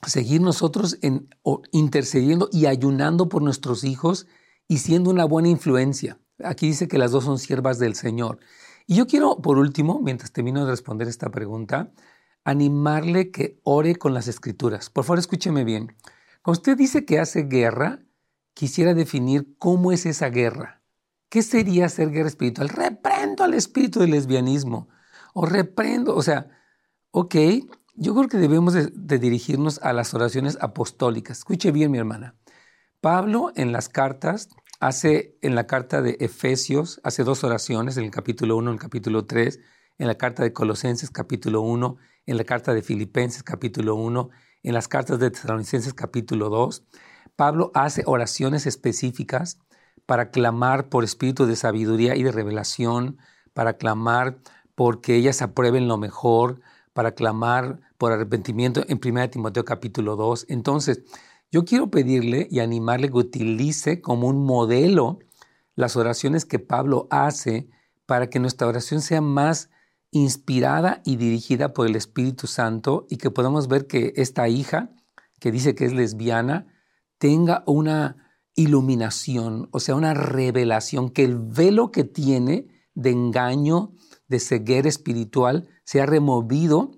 seguir 0.07 0.41
nosotros 0.41 0.99
en, 1.03 1.29
intercediendo 1.73 2.49
y 2.53 2.67
ayunando 2.67 3.29
por 3.29 3.43
nuestros 3.43 3.85
hijos 3.85 4.27
y 4.69 4.79
siendo 4.79 5.11
una 5.11 5.25
buena 5.25 5.49
influencia. 5.49 6.19
Aquí 6.43 6.69
dice 6.69 6.89
que 6.89 6.99
las 6.99 7.11
dos 7.11 7.25
son 7.25 7.39
siervas 7.39 7.79
del 7.79 7.95
Señor. 7.95 8.39
Y 8.91 8.95
yo 8.95 9.07
quiero, 9.07 9.37
por 9.37 9.59
último, 9.59 10.01
mientras 10.01 10.33
termino 10.33 10.65
de 10.65 10.71
responder 10.71 11.09
esta 11.09 11.31
pregunta, 11.31 11.93
animarle 12.43 13.31
que 13.31 13.61
ore 13.63 13.97
con 13.97 14.15
las 14.15 14.29
escrituras. 14.29 14.89
Por 14.89 15.05
favor, 15.05 15.19
escúcheme 15.19 15.63
bien. 15.63 15.95
Cuando 16.41 16.61
usted 16.61 16.75
dice 16.79 17.05
que 17.05 17.19
hace 17.19 17.43
guerra, 17.43 18.01
quisiera 18.55 18.95
definir 18.95 19.55
cómo 19.59 19.93
es 19.93 20.07
esa 20.07 20.31
guerra. 20.31 20.81
¿Qué 21.29 21.43
sería 21.43 21.85
hacer 21.85 22.11
guerra 22.11 22.29
espiritual? 22.29 22.71
Reprendo 22.71 23.45
al 23.45 23.53
espíritu 23.53 24.01
del 24.01 24.13
lesbianismo. 24.13 24.89
o 25.35 25.45
reprendo. 25.45 26.17
O 26.17 26.23
sea, 26.23 26.49
ok, 27.11 27.37
yo 27.95 28.15
creo 28.15 28.29
que 28.29 28.39
debemos 28.39 28.73
de, 28.73 29.19
dirigirnos 29.19 29.81
a 29.83 29.93
las 29.93 30.15
oraciones 30.15 30.57
apostólicas. 30.63 31.39
Escuche 31.39 31.73
bien, 31.73 31.91
mi 31.91 31.99
hermana. 31.99 32.37
Pablo 33.03 33.53
en 33.55 33.71
las 33.71 33.91
cartas 33.91 34.49
hace, 34.81 35.37
en 35.43 35.55
la 35.55 35.67
carta 35.67 36.03
de 36.03 36.17
Efesios, 36.21 37.01
hace 37.05 37.25
dos 37.25 37.45
oraciones, 37.45 37.97
en 37.97 38.05
el 38.05 38.11
capítulo 38.11 38.57
1, 38.57 38.71
en 38.71 38.75
el 38.75 38.81
capítulo 38.81 39.27
3, 39.27 39.61
en 39.99 40.07
la 40.07 40.17
carta 40.17 40.43
de 40.43 40.53
Colosenses, 40.53 41.11
capítulo 41.11 41.61
1, 41.63 41.97
en 42.27 42.37
la 42.37 42.45
carta 42.45 42.75
de 42.75 42.83
Filipenses, 42.83 43.43
capítulo 43.43 43.95
1, 43.97 44.31
en 44.63 44.75
las 44.75 44.89
cartas 44.89 45.19
de 45.19 45.31
Tesalonicenses, 45.31 45.95
capítulo 45.95 46.49
2. 46.51 46.85
Pablo 47.37 47.71
hace 47.75 48.03
oraciones 48.07 48.67
específicas 48.67 49.59
para 50.07 50.31
clamar 50.31 50.89
por 50.89 51.05
espíritu 51.05 51.47
de 51.47 51.57
sabiduría 51.57 52.17
y 52.17 52.23
de 52.23 52.33
revelación, 52.33 53.19
para 53.53 53.75
clamar 53.75 54.39
porque 54.75 55.17
ellas 55.17 55.43
aprueben 55.43 55.89
lo 55.89 55.99
mejor, 55.99 56.61
para 56.93 57.13
clamar 57.13 57.81
por 57.97 58.13
arrepentimiento 58.13 58.85
en 58.89 59.01
1 59.05 59.31
Timoteo 59.31 59.65
capítulo 59.65 60.17
2. 60.17 60.47
Entonces, 60.49 61.03
yo 61.51 61.65
quiero 61.65 61.91
pedirle 61.91 62.47
y 62.51 62.61
animarle 62.61 63.09
que 63.09 63.17
utilice 63.17 64.01
como 64.01 64.29
un 64.29 64.45
modelo 64.45 65.19
las 65.75 65.97
oraciones 65.97 66.45
que 66.45 66.59
Pablo 66.59 67.07
hace 67.11 67.69
para 68.07 68.29
que 68.29 68.41
nuestra 68.41 68.67
oración 68.67 69.01
sea 69.01 69.21
más 69.21 69.71
inspirada 70.11 71.03
y 71.05 71.17
dirigida 71.17 71.73
por 71.73 71.87
el 71.87 71.97
Espíritu 71.97 72.47
Santo 72.47 73.07
y 73.09 73.17
que 73.17 73.31
podamos 73.31 73.69
ver 73.69 73.87
que 73.87 74.13
esta 74.17 74.49
hija, 74.49 74.91
que 75.39 75.53
dice 75.53 75.75
que 75.75 75.85
es 75.85 75.93
lesbiana, 75.93 76.67
tenga 77.19 77.63
una 77.67 78.17
iluminación, 78.55 79.69
o 79.71 79.81
sea, 79.81 79.95
una 79.95 80.15
revelación, 80.15 81.11
que 81.11 81.25
el 81.25 81.39
velo 81.39 81.93
que 81.93 82.05
tiene 82.05 82.67
de 82.95 83.11
engaño, 83.11 83.93
de 84.27 84.41
ceguera 84.41 84.89
espiritual, 84.89 85.69
sea 85.85 86.07
removido 86.07 86.91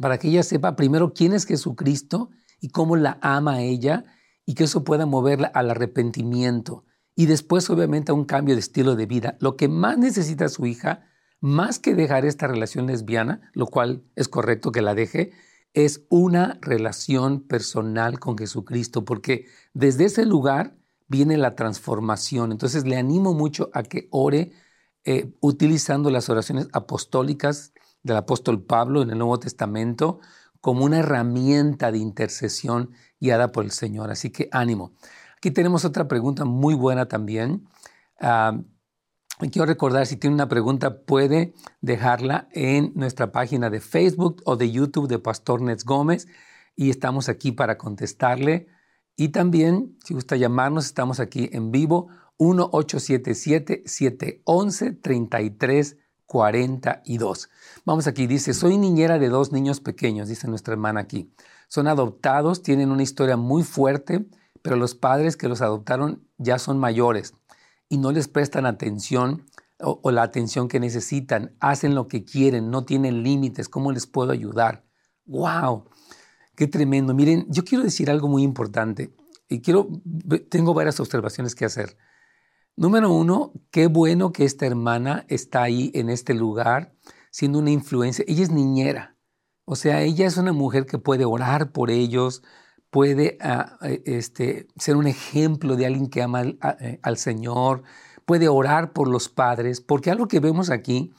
para 0.00 0.18
que 0.18 0.28
ella 0.28 0.42
sepa 0.42 0.76
primero 0.76 1.12
quién 1.12 1.32
es 1.32 1.44
Jesucristo 1.44 2.30
y 2.62 2.70
cómo 2.70 2.96
la 2.96 3.18
ama 3.20 3.56
a 3.56 3.60
ella 3.60 4.04
y 4.46 4.54
que 4.54 4.64
eso 4.64 4.84
pueda 4.84 5.04
moverla 5.04 5.48
al 5.48 5.70
arrepentimiento 5.70 6.84
y 7.14 7.26
después 7.26 7.68
obviamente 7.68 8.12
a 8.12 8.14
un 8.14 8.24
cambio 8.24 8.54
de 8.54 8.60
estilo 8.60 8.96
de 8.96 9.04
vida. 9.04 9.36
Lo 9.40 9.56
que 9.56 9.68
más 9.68 9.98
necesita 9.98 10.48
su 10.48 10.64
hija, 10.64 11.04
más 11.40 11.78
que 11.78 11.94
dejar 11.94 12.24
esta 12.24 12.46
relación 12.46 12.86
lesbiana, 12.86 13.50
lo 13.52 13.66
cual 13.66 14.04
es 14.16 14.28
correcto 14.28 14.72
que 14.72 14.80
la 14.80 14.94
deje, 14.94 15.32
es 15.74 16.06
una 16.08 16.58
relación 16.62 17.40
personal 17.40 18.18
con 18.18 18.38
Jesucristo, 18.38 19.04
porque 19.04 19.46
desde 19.74 20.04
ese 20.04 20.24
lugar 20.24 20.76
viene 21.08 21.36
la 21.36 21.56
transformación. 21.56 22.52
Entonces 22.52 22.86
le 22.86 22.96
animo 22.96 23.34
mucho 23.34 23.70
a 23.74 23.82
que 23.82 24.08
ore 24.10 24.52
eh, 25.04 25.34
utilizando 25.40 26.10
las 26.10 26.30
oraciones 26.30 26.68
apostólicas 26.72 27.72
del 28.02 28.16
apóstol 28.16 28.62
Pablo 28.62 29.02
en 29.02 29.10
el 29.10 29.18
Nuevo 29.18 29.38
Testamento 29.38 30.20
como 30.62 30.86
una 30.86 31.00
herramienta 31.00 31.92
de 31.92 31.98
intercesión 31.98 32.92
guiada 33.20 33.52
por 33.52 33.64
el 33.64 33.72
Señor. 33.72 34.10
Así 34.10 34.30
que 34.30 34.48
ánimo. 34.52 34.92
Aquí 35.36 35.50
tenemos 35.50 35.84
otra 35.84 36.06
pregunta 36.08 36.44
muy 36.44 36.74
buena 36.74 37.08
también. 37.08 37.68
Ah, 38.20 38.58
quiero 39.50 39.66
recordar, 39.66 40.06
si 40.06 40.16
tiene 40.16 40.34
una 40.34 40.48
pregunta, 40.48 41.02
puede 41.02 41.52
dejarla 41.80 42.48
en 42.52 42.92
nuestra 42.94 43.32
página 43.32 43.70
de 43.70 43.80
Facebook 43.80 44.40
o 44.44 44.56
de 44.56 44.70
YouTube 44.70 45.08
de 45.08 45.18
Pastor 45.18 45.60
Nets 45.60 45.84
Gómez 45.84 46.28
y 46.76 46.90
estamos 46.90 47.28
aquí 47.28 47.50
para 47.50 47.76
contestarle. 47.76 48.68
Y 49.16 49.30
también, 49.30 49.98
si 50.04 50.14
gusta 50.14 50.36
llamarnos, 50.36 50.86
estamos 50.86 51.18
aquí 51.18 51.50
en 51.52 51.72
vivo 51.72 52.08
1-877-711-3342. 56.32 57.48
Vamos 57.84 58.06
aquí, 58.06 58.26
dice, 58.26 58.54
soy 58.54 58.78
niñera 58.78 59.18
de 59.18 59.28
dos 59.28 59.52
niños 59.52 59.80
pequeños, 59.80 60.28
dice 60.28 60.48
nuestra 60.48 60.72
hermana 60.72 61.00
aquí. 61.00 61.32
Son 61.68 61.86
adoptados, 61.88 62.62
tienen 62.62 62.90
una 62.90 63.02
historia 63.02 63.36
muy 63.36 63.62
fuerte, 63.62 64.26
pero 64.62 64.76
los 64.76 64.94
padres 64.94 65.36
que 65.36 65.48
los 65.48 65.62
adoptaron 65.62 66.26
ya 66.38 66.58
son 66.58 66.78
mayores 66.78 67.34
y 67.88 67.98
no 67.98 68.12
les 68.12 68.28
prestan 68.28 68.66
atención 68.66 69.46
o, 69.80 70.00
o 70.02 70.10
la 70.10 70.22
atención 70.22 70.68
que 70.68 70.80
necesitan. 70.80 71.54
Hacen 71.60 71.94
lo 71.94 72.08
que 72.08 72.24
quieren, 72.24 72.70
no 72.70 72.84
tienen 72.84 73.22
límites. 73.22 73.68
¿Cómo 73.68 73.92
les 73.92 74.06
puedo 74.06 74.32
ayudar? 74.32 74.84
¡Wow! 75.26 75.84
¡Qué 76.54 76.66
tremendo! 76.66 77.14
Miren, 77.14 77.46
yo 77.48 77.64
quiero 77.64 77.82
decir 77.84 78.10
algo 78.10 78.28
muy 78.28 78.42
importante 78.42 79.14
y 79.48 79.60
quiero, 79.60 79.88
tengo 80.48 80.74
varias 80.74 81.00
observaciones 81.00 81.54
que 81.54 81.64
hacer. 81.64 81.96
Número 82.76 83.12
uno, 83.12 83.52
qué 83.70 83.86
bueno 83.86 84.32
que 84.32 84.44
esta 84.44 84.66
hermana 84.66 85.26
está 85.28 85.62
ahí 85.62 85.90
en 85.94 86.08
este 86.08 86.34
lugar 86.34 86.94
siendo 87.30 87.58
una 87.58 87.70
influencia. 87.70 88.24
Ella 88.28 88.42
es 88.42 88.50
niñera, 88.50 89.16
o 89.64 89.76
sea, 89.76 90.02
ella 90.02 90.26
es 90.26 90.36
una 90.36 90.52
mujer 90.52 90.86
que 90.86 90.98
puede 90.98 91.24
orar 91.24 91.72
por 91.72 91.90
ellos, 91.90 92.42
puede 92.90 93.38
ah, 93.40 93.78
eh, 93.82 94.02
este, 94.06 94.68
ser 94.76 94.96
un 94.96 95.06
ejemplo 95.06 95.76
de 95.76 95.86
alguien 95.86 96.08
que 96.08 96.22
ama 96.22 96.42
eh, 96.42 96.98
al, 97.02 97.16
Señor, 97.16 97.82
puede 98.24 98.48
orar 98.48 98.92
por 98.92 99.08
los 99.08 99.28
padres, 99.28 99.80
porque 99.80 100.10
algo 100.10 100.26
que 100.28 100.40
vemos 100.40 100.70
aquí 100.70 101.12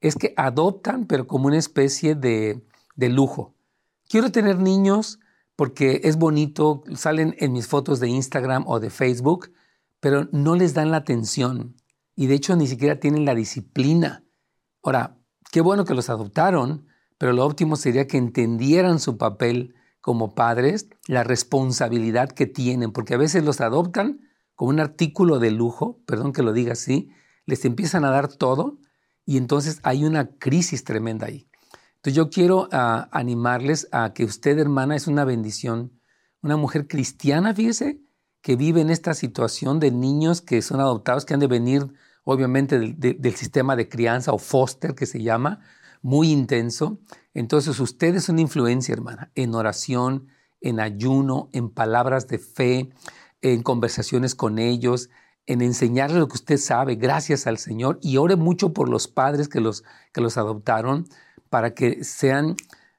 es 0.00 0.14
que 0.14 0.32
adoptan, 0.36 1.06
pero 1.06 1.26
como 1.26 1.48
una 1.48 1.58
especie 1.58 2.14
de, 2.14 2.64
de 2.96 3.08
lujo. 3.08 3.54
Quiero 4.08 4.30
tener 4.30 4.58
niños 4.58 5.20
porque 5.56 6.02
es 6.04 6.16
bonito, 6.16 6.84
salen 6.94 7.34
en 7.38 7.52
mis 7.52 7.66
fotos 7.66 7.98
de 7.98 8.08
Instagram 8.08 8.64
o 8.66 8.78
de 8.78 8.90
Facebook, 8.90 9.50
pero 10.00 10.28
no 10.32 10.54
les 10.54 10.74
dan 10.74 10.90
la 10.90 10.98
atención 10.98 11.76
y 12.14 12.26
de 12.26 12.34
hecho 12.34 12.56
ni 12.56 12.66
siquiera 12.66 13.00
tienen 13.00 13.24
la 13.24 13.34
disciplina. 13.34 14.24
Ahora, 14.82 15.18
qué 15.52 15.60
bueno 15.60 15.84
que 15.84 15.94
los 15.94 16.10
adoptaron, 16.10 16.86
pero 17.16 17.32
lo 17.32 17.44
óptimo 17.44 17.76
sería 17.76 18.06
que 18.06 18.16
entendieran 18.16 19.00
su 19.00 19.18
papel 19.18 19.74
como 20.00 20.34
padres, 20.34 20.88
la 21.06 21.24
responsabilidad 21.24 22.30
que 22.30 22.46
tienen, 22.46 22.92
porque 22.92 23.14
a 23.14 23.18
veces 23.18 23.44
los 23.44 23.60
adoptan 23.60 24.20
como 24.54 24.70
un 24.70 24.80
artículo 24.80 25.38
de 25.38 25.50
lujo, 25.50 26.00
perdón 26.06 26.32
que 26.32 26.42
lo 26.42 26.52
diga 26.52 26.72
así, 26.72 27.10
les 27.46 27.64
empiezan 27.64 28.04
a 28.04 28.10
dar 28.10 28.28
todo 28.28 28.78
y 29.24 29.36
entonces 29.36 29.80
hay 29.82 30.04
una 30.04 30.30
crisis 30.38 30.84
tremenda 30.84 31.26
ahí. 31.26 31.48
Entonces 31.96 32.14
yo 32.14 32.30
quiero 32.30 32.68
ah, 32.72 33.08
animarles 33.12 33.88
a 33.92 34.12
que 34.12 34.24
usted, 34.24 34.58
hermana, 34.58 34.96
es 34.96 35.06
una 35.06 35.24
bendición, 35.24 36.00
una 36.42 36.56
mujer 36.56 36.86
cristiana, 36.86 37.54
fíjese, 37.54 38.00
que 38.40 38.56
vive 38.56 38.80
en 38.80 38.90
esta 38.90 39.14
situación 39.14 39.80
de 39.80 39.90
niños 39.90 40.40
que 40.40 40.62
son 40.62 40.80
adoptados, 40.80 41.24
que 41.24 41.34
han 41.34 41.40
de 41.40 41.46
venir 41.46 41.92
obviamente 42.30 42.78
del, 42.78 43.34
sistema 43.36 43.74
de 43.74 43.88
crianza 43.88 44.32
o 44.32 44.38
foster 44.38 44.94
que 44.94 45.06
se 45.06 45.22
llama, 45.22 45.60
muy 46.02 46.30
intenso. 46.30 47.00
Entonces 47.32 47.80
usted 47.80 48.14
es 48.14 48.28
una 48.28 48.42
influencia, 48.42 48.92
hermana, 48.92 49.32
en 49.34 49.54
oración, 49.54 50.28
en 50.60 50.78
ayuno, 50.78 51.48
en 51.52 51.70
palabras 51.70 52.28
de 52.28 52.38
fe, 52.38 52.90
en 53.40 53.62
conversaciones 53.62 54.34
con 54.34 54.58
ellos, 54.58 55.08
en 55.46 55.62
enseñarles 55.62 56.18
lo 56.18 56.28
que 56.28 56.34
usted 56.34 56.58
sabe, 56.58 56.96
gracias 56.96 57.46
al 57.46 57.56
Señor, 57.56 57.98
y 58.02 58.18
ore 58.18 58.36
mucho 58.36 58.74
por 58.74 58.90
los 58.90 59.08
padres 59.08 59.48
que 59.48 59.60
los, 59.60 59.82
que 60.12 60.20
los 60.20 60.36
adoptaron, 60.36 61.06
para 61.48 61.72
que 61.72 62.04
sean, 62.04 62.56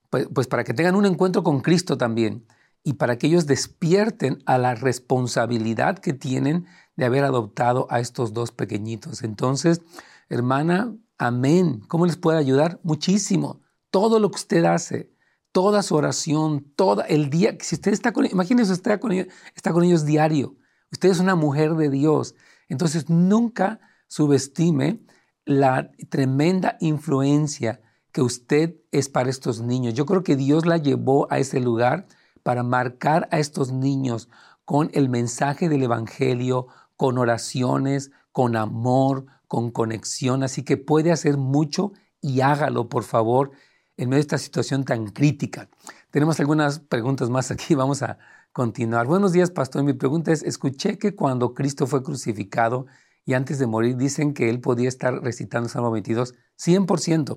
pues, 0.10 0.28
pues 0.34 0.48
para 0.48 0.64
que 0.64 0.74
tengan 0.74 0.96
un 0.96 1.06
encuentro 1.06 1.44
con 1.44 1.62
Cristo 1.62 2.00
también 2.00 2.48
y 2.84 2.94
para 2.94 3.18
que 3.18 3.28
ellos 3.28 3.46
despierten 3.46 4.42
a 4.46 4.58
la 4.58 4.76
responsabilidad 4.76 6.00
que 6.00 6.14
tienen 6.14 6.66
de 6.96 7.06
haber 7.06 7.24
adoptado 7.24 7.88
a 7.90 8.00
estos 8.00 8.34
dos 8.34 8.52
pequeñitos. 8.52 9.24
Entonces, 9.24 9.82
hermana, 10.30 10.96
amén. 11.18 11.82
¿Cómo 11.88 12.06
les 12.06 12.18
puede 12.18 12.38
ayudar? 12.38 12.80
Muchísimo. 12.84 13.62
Todo 13.92 14.20
lo 14.20 14.32
que 14.32 14.38
usted 14.38 14.66
hace, 14.66 15.12
toda 15.52 15.84
su 15.84 15.96
oración, 15.96 16.72
todo 16.76 17.04
el 17.06 17.30
día, 17.30 17.58
si 17.60 17.76
usted 17.76 17.92
está 17.92 18.14
con 18.14 18.26
imagínese 18.26 18.72
usted 18.72 18.92
está 18.92 19.00
con, 19.00 19.12
ellos, 19.12 19.28
está 19.56 19.74
con 19.74 19.84
ellos 19.84 20.06
diario. 20.06 20.56
Usted 20.92 21.10
es 21.10 21.20
una 21.20 21.36
mujer 21.36 21.76
de 21.76 21.90
Dios. 21.90 22.36
Entonces, 22.68 23.10
nunca 23.10 23.80
subestime 24.08 25.02
la 25.46 25.92
tremenda 26.10 26.78
influencia 26.80 27.82
que 28.12 28.22
usted 28.22 28.76
es 28.92 29.10
para 29.10 29.30
estos 29.30 29.62
niños. 29.62 29.94
Yo 29.94 30.06
creo 30.06 30.24
que 30.24 30.36
Dios 30.36 30.66
la 30.66 30.78
llevó 30.78 31.32
a 31.32 31.40
ese 31.40 31.60
lugar 31.60 32.08
para 32.50 32.64
marcar 32.64 33.30
a 33.30 33.38
estos 33.38 33.72
niños 33.72 34.28
con 34.66 34.90
el 34.96 35.08
mensaje 35.08 35.70
del 35.70 35.84
Evangelio, 35.84 36.66
con 36.96 37.20
oraciones, 37.20 38.10
con 38.32 38.56
amor, 38.56 39.28
con 39.46 39.70
conexión. 39.70 40.42
Así 40.42 40.64
que 40.64 40.76
puede 40.76 41.12
hacer 41.12 41.38
mucho 41.38 41.92
y 42.22 42.42
hágalo, 42.42 42.90
por 42.90 43.04
favor, 43.04 43.52
en 43.98 44.10
medio 44.10 44.18
de 44.18 44.22
esta 44.22 44.40
situación 44.40 44.84
tan 44.84 45.10
crítica. 45.10 45.70
Tenemos 46.10 46.40
algunas 46.40 46.80
preguntas 46.80 47.30
más 47.30 47.52
aquí, 47.52 47.76
vamos 47.76 48.02
a 48.02 48.18
continuar. 48.52 49.06
Buenos 49.06 49.32
días, 49.32 49.52
pastor. 49.52 49.84
Mi 49.84 49.94
pregunta 49.94 50.32
es, 50.32 50.42
escuché 50.42 50.98
que 50.98 51.14
cuando 51.14 51.54
Cristo 51.54 51.86
fue 51.86 52.02
crucificado 52.02 52.88
y 53.26 53.36
antes 53.36 53.60
de 53.60 53.68
morir 53.68 53.96
dicen 53.96 54.34
que 54.34 54.50
él 54.50 54.60
podía 54.60 54.90
estar 54.90 55.22
recitando 55.22 55.68
el 55.68 55.72
Salmo 55.72 55.92
22 55.92 56.34
100%. 56.58 57.36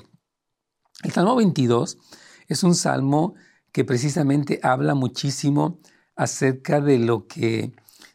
El 1.04 1.12
Salmo 1.12 1.36
22 1.36 1.98
es 2.48 2.62
un 2.62 2.74
salmo 2.74 3.34
que 3.72 3.84
precisamente 3.84 4.60
habla 4.62 4.94
muchísimo 4.94 5.80
acerca 6.14 6.80
de 6.80 6.98
lo 6.98 7.26
que, 7.26 7.72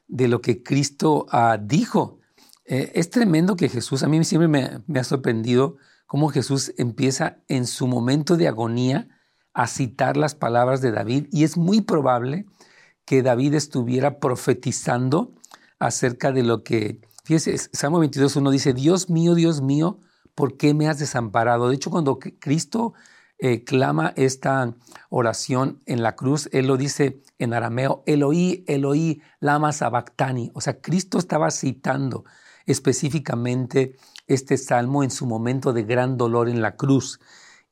de 0.08 0.28
lo 0.28 0.42
que 0.42 0.64
Cristo 0.64 1.26
ah, 1.32 1.58
dijo. 1.62 2.20
Eh, 2.66 2.92
es 2.96 3.10
tremendo 3.10 3.56
que 3.56 3.70
Jesús, 3.70 4.04
a 4.04 4.08
mí 4.08 4.24
siempre 4.24 4.48
me, 4.48 5.00
ha 5.00 5.04
sorprendido 5.04 5.78
cómo 6.06 6.30
Jesús 6.30 6.74
empieza 6.78 7.38
en 7.48 7.66
su 7.66 7.88
momento 7.88 8.38
de 8.38 8.48
agonía 8.48 9.08
a 9.54 9.68
citar 9.68 10.16
las 10.16 10.36
palabras 10.36 10.82
de 10.82 10.92
David 10.92 11.28
y 11.32 11.44
es 11.44 11.58
muy 11.58 11.82
probable 11.82 12.46
que 13.06 13.24
David 13.24 13.56
estuviera 13.56 14.20
profetizando 14.20 15.34
acerca 15.80 16.32
de 16.32 16.44
lo 16.44 16.64
que, 16.64 17.02
fíjese, 17.24 17.58
Salmo 17.74 18.04
22.1 18.04 18.52
dice, 18.52 18.74
Dios 18.74 19.10
mío, 19.10 19.34
Dios 19.34 19.62
mío, 19.62 20.00
¿por 20.36 20.58
qué 20.58 20.74
me 20.74 20.88
has 20.88 21.00
desamparado? 21.00 21.70
De 21.70 21.76
hecho, 21.76 21.90
cuando 21.90 22.20
Cristo 22.20 22.94
eh, 23.40 23.64
clama 23.64 24.14
esta 24.16 24.76
oración 25.10 25.82
en 25.86 26.02
la 26.02 26.16
cruz, 26.16 26.50
él 26.52 26.68
lo 26.68 26.78
dice 26.78 27.22
en 27.38 27.54
arameo, 27.54 28.04
Eloí, 28.06 28.64
Eloí, 28.68 29.22
lama 29.40 29.74
sabactani. 29.74 30.52
O 30.54 30.62
sea, 30.62 30.82
Cristo 30.82 31.20
estaba 31.20 31.52
citando 31.52 32.26
específicamente 32.66 33.96
este 34.26 34.58
salmo 34.58 35.04
en 35.04 35.12
su 35.12 35.26
momento 35.26 35.72
de 35.72 35.84
gran 35.84 36.18
dolor 36.18 36.50
en 36.50 36.62
la 36.62 36.76
cruz. 36.76 37.20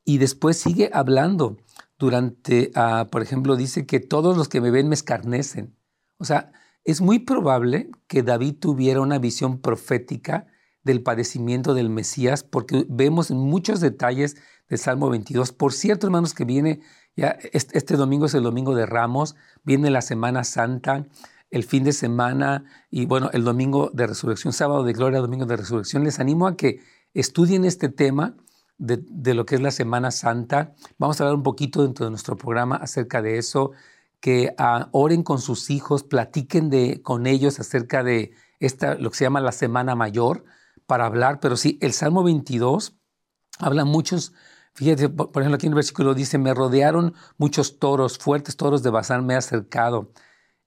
Y 0.04 0.18
después 0.18 0.56
sigue 0.56 0.90
hablando 0.92 1.56
durante, 1.98 2.70
ah, 2.74 3.08
por 3.10 3.22
ejemplo, 3.22 3.56
dice 3.56 3.86
que 3.86 4.00
todos 4.00 4.36
los 4.36 4.48
que 4.48 4.60
me 4.60 4.70
ven 4.70 4.88
me 4.88 4.94
escarnecen. 4.94 5.76
O 6.18 6.24
sea, 6.24 6.52
es 6.84 7.00
muy 7.00 7.18
probable 7.18 7.90
que 8.06 8.22
David 8.22 8.56
tuviera 8.60 9.00
una 9.00 9.18
visión 9.18 9.60
profética 9.60 10.46
del 10.86 11.02
padecimiento 11.02 11.74
del 11.74 11.90
Mesías, 11.90 12.44
porque 12.44 12.86
vemos 12.88 13.32
muchos 13.32 13.80
detalles 13.80 14.36
del 14.68 14.78
Salmo 14.78 15.10
22. 15.10 15.50
Por 15.50 15.72
cierto, 15.72 16.06
hermanos, 16.06 16.32
que 16.32 16.44
viene, 16.44 16.78
ya 17.16 17.36
este 17.52 17.96
domingo 17.96 18.26
es 18.26 18.34
el 18.34 18.44
domingo 18.44 18.72
de 18.76 18.86
Ramos, 18.86 19.34
viene 19.64 19.90
la 19.90 20.00
Semana 20.00 20.44
Santa, 20.44 21.04
el 21.50 21.64
fin 21.64 21.82
de 21.82 21.92
semana 21.92 22.64
y 22.88 23.06
bueno, 23.06 23.30
el 23.32 23.42
domingo 23.42 23.90
de 23.92 24.06
resurrección, 24.06 24.52
sábado 24.52 24.84
de 24.84 24.92
gloria, 24.92 25.18
domingo 25.18 25.44
de 25.44 25.56
resurrección. 25.56 26.04
Les 26.04 26.20
animo 26.20 26.46
a 26.46 26.56
que 26.56 26.80
estudien 27.14 27.64
este 27.64 27.88
tema 27.88 28.36
de, 28.78 29.34
lo 29.34 29.44
que 29.44 29.56
es 29.56 29.60
la 29.60 29.72
Semana 29.72 30.12
Santa. 30.12 30.72
Vamos 30.98 31.20
a 31.20 31.24
hablar 31.24 31.34
un 31.34 31.42
poquito 31.42 31.82
dentro 31.82 32.04
de 32.04 32.10
nuestro 32.10 32.36
programa 32.36 32.76
acerca 32.76 33.22
de 33.22 33.38
eso, 33.38 33.72
que 34.20 34.54
ah, 34.56 34.88
oren 34.92 35.24
con 35.24 35.40
sus 35.40 35.68
hijos, 35.68 36.04
platiquen 36.04 36.70
de, 36.70 37.02
con 37.02 37.26
ellos 37.26 37.58
acerca 37.58 38.04
de 38.04 38.30
esta, 38.60 38.94
lo 38.94 39.10
que 39.10 39.16
se 39.16 39.24
llama 39.24 39.40
la 39.40 39.52
Semana 39.52 39.96
Mayor, 39.96 40.44
para 40.86 41.06
hablar, 41.06 41.40
pero 41.40 41.56
sí, 41.56 41.78
el 41.80 41.92
Salmo 41.92 42.22
22 42.22 42.96
habla 43.58 43.84
muchos, 43.84 44.32
fíjate, 44.74 45.08
por 45.08 45.42
ejemplo, 45.42 45.56
aquí 45.56 45.66
en 45.66 45.72
el 45.72 45.76
versículo 45.76 46.14
dice, 46.14 46.38
me 46.38 46.54
rodearon 46.54 47.14
muchos 47.38 47.78
toros, 47.78 48.18
fuertes 48.18 48.56
toros 48.56 48.82
de 48.82 48.90
Bazán 48.90 49.26
me 49.26 49.34
ha 49.34 49.38
acercado 49.38 50.12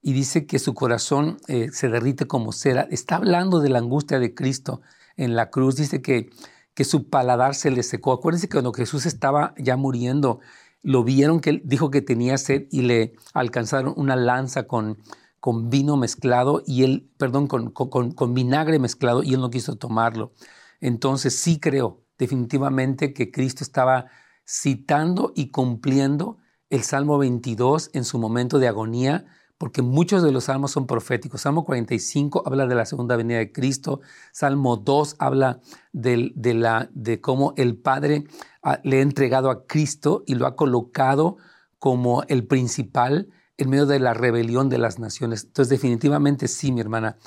y 0.02 0.14
dice 0.14 0.46
que 0.46 0.60
su 0.60 0.74
corazón 0.74 1.38
eh, 1.48 1.70
se 1.72 1.90
derrite 1.90 2.26
como 2.26 2.52
cera. 2.52 2.88
Está 2.90 3.16
hablando 3.16 3.60
de 3.60 3.70
la 3.70 3.80
angustia 3.80 4.20
de 4.20 4.34
Cristo 4.34 4.82
en 5.18 5.36
la 5.36 5.50
cruz. 5.50 5.76
Dice 5.76 6.02
que, 6.02 6.30
que 6.74 6.86
su 6.86 7.10
paladar 7.10 7.56
se 7.56 7.72
le 7.72 7.84
secó. 7.84 8.14
Acuérdense 8.14 8.48
que 8.48 8.54
cuando 8.54 8.74
Jesús 8.74 9.06
estaba 9.06 9.54
ya 9.58 9.76
muriendo, 9.76 10.40
lo 10.82 11.04
vieron 11.04 11.42
que 11.42 11.62
dijo 11.66 11.92
que 11.92 12.02
tenía 12.02 12.38
sed 12.38 12.68
y 12.72 12.84
le 12.84 13.14
alcanzaron 13.34 13.94
una 13.98 14.16
lanza 14.16 14.68
con, 14.68 15.00
con 15.40 15.70
vino 15.70 15.98
mezclado 15.98 16.64
y 16.66 16.84
él, 16.84 17.10
perdón, 17.18 17.48
con, 17.48 17.72
con, 17.72 18.34
vinagre 18.34 18.80
mezclado 18.80 19.24
y 19.24 19.34
él 19.34 19.42
no 19.42 19.50
quiso 19.50 19.76
tomarlo. 19.76 20.34
Entonces 20.82 21.40
sí 21.40 21.60
creo 21.60 22.04
definitivamente 22.18 23.14
que 23.14 23.32
Cristo 23.32 23.64
estaba 23.64 24.08
citando 24.48 25.32
y 25.36 25.52
cumpliendo 25.52 26.38
el 26.70 26.84
Salmo 26.84 27.18
22 27.18 27.92
en 27.94 28.04
su 28.04 28.20
momento 28.20 28.60
de 28.60 28.68
agonía 28.68 29.26
porque 29.60 29.82
muchos 29.82 30.24
de 30.24 30.32
los 30.32 30.46
salmos 30.46 30.72
son 30.72 30.88
proféticos. 30.88 31.42
Salmo 31.42 31.66
45 31.66 32.44
habla 32.46 32.66
de 32.66 32.76
la 32.76 32.86
segunda 32.86 33.18
venida 33.18 33.40
de 33.40 33.52
Cristo, 33.52 34.00
Salmo 34.32 34.78
2 34.78 35.18
habla 35.20 35.60
de, 35.92 36.32
la, 36.56 36.90
de 36.94 37.20
cómo 37.20 37.54
el 37.58 37.78
Padre 37.78 38.24
ah, 38.64 38.80
le 38.84 39.00
ha 39.00 39.02
entregado 39.02 39.52
a 39.52 39.68
Cristo 39.68 40.24
y 40.26 40.36
lo 40.36 40.48
ha 40.48 40.56
colocado 40.56 41.38
como 41.78 42.24
el 42.30 42.48
principal 42.48 43.28
en 43.60 43.70
medio 43.70 43.86
de 43.86 44.00
la 44.00 44.14
rebelión 44.14 44.70
de 44.70 44.78
las 44.78 45.00
naciones. 45.00 45.44
Entonces, 45.44 45.70
definitivamente 45.70 46.48
sí, 46.48 46.72
mi 46.72 46.82
hermana. 46.82 47.18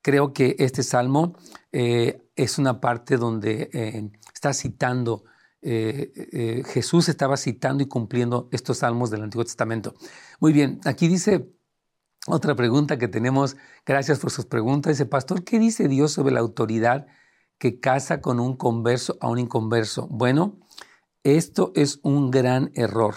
Creo 0.00 0.32
que 0.32 0.56
este 0.58 0.82
salmo 0.82 1.36
eh, 1.70 2.26
es 2.34 2.58
una 2.58 2.80
parte 2.80 3.18
donde 3.18 3.70
eh, 3.72 4.10
está 4.34 4.52
citando, 4.52 5.24
eh, 5.60 6.64
Jesús 6.66 7.08
estaba 7.08 7.36
citando 7.36 7.84
y 7.84 7.86
cumpliendo 7.86 8.48
estos 8.50 8.78
salmos 8.78 9.10
del 9.10 9.22
Antiguo 9.22 9.44
Testamento. 9.44 9.94
Muy 10.40 10.52
bien, 10.52 10.80
aquí 10.84 11.06
dice 11.06 11.52
otra 12.26 12.54
pregunta 12.54 12.98
que 12.98 13.08
tenemos, 13.08 13.56
gracias 13.84 14.18
por 14.18 14.30
sus 14.30 14.46
preguntas, 14.46 14.92
dice, 14.92 15.06
Pastor, 15.06 15.44
¿qué 15.44 15.58
dice 15.58 15.88
Dios 15.88 16.12
sobre 16.12 16.32
la 16.32 16.40
autoridad 16.40 17.06
que 17.58 17.80
casa 17.80 18.20
con 18.20 18.40
un 18.40 18.56
converso 18.56 19.18
a 19.20 19.28
un 19.28 19.38
inconverso? 19.38 20.08
Bueno, 20.08 20.58
esto 21.24 21.72
es 21.74 22.00
un 22.02 22.30
gran 22.30 22.70
error. 22.74 23.14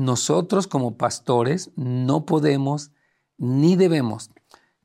Nosotros 0.00 0.66
como 0.66 0.96
pastores 0.96 1.72
no 1.76 2.24
podemos 2.24 2.90
ni 3.36 3.76
debemos 3.76 4.30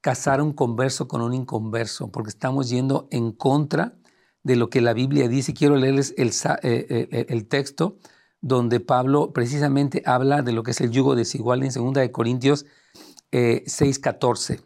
casar 0.01 0.41
un 0.41 0.51
converso 0.51 1.07
con 1.07 1.21
un 1.21 1.33
inconverso, 1.33 2.11
porque 2.11 2.31
estamos 2.31 2.69
yendo 2.69 3.07
en 3.11 3.31
contra 3.31 3.95
de 4.43 4.57
lo 4.57 4.69
que 4.69 4.81
la 4.81 4.91
Biblia 4.91 5.29
dice. 5.29 5.53
Quiero 5.53 5.77
leerles 5.77 6.13
el, 6.17 6.31
eh, 6.63 7.07
eh, 7.11 7.25
el 7.29 7.47
texto 7.47 7.97
donde 8.41 8.81
Pablo 8.81 9.31
precisamente 9.31 10.03
habla 10.05 10.41
de 10.41 10.51
lo 10.51 10.63
que 10.63 10.71
es 10.71 10.81
el 10.81 10.91
yugo 10.91 11.15
desigual 11.15 11.63
en 11.63 11.71
2 11.71 11.93
de 11.93 12.11
Corintios 12.11 12.65
6.14. 13.31 14.55
Eh, 14.55 14.59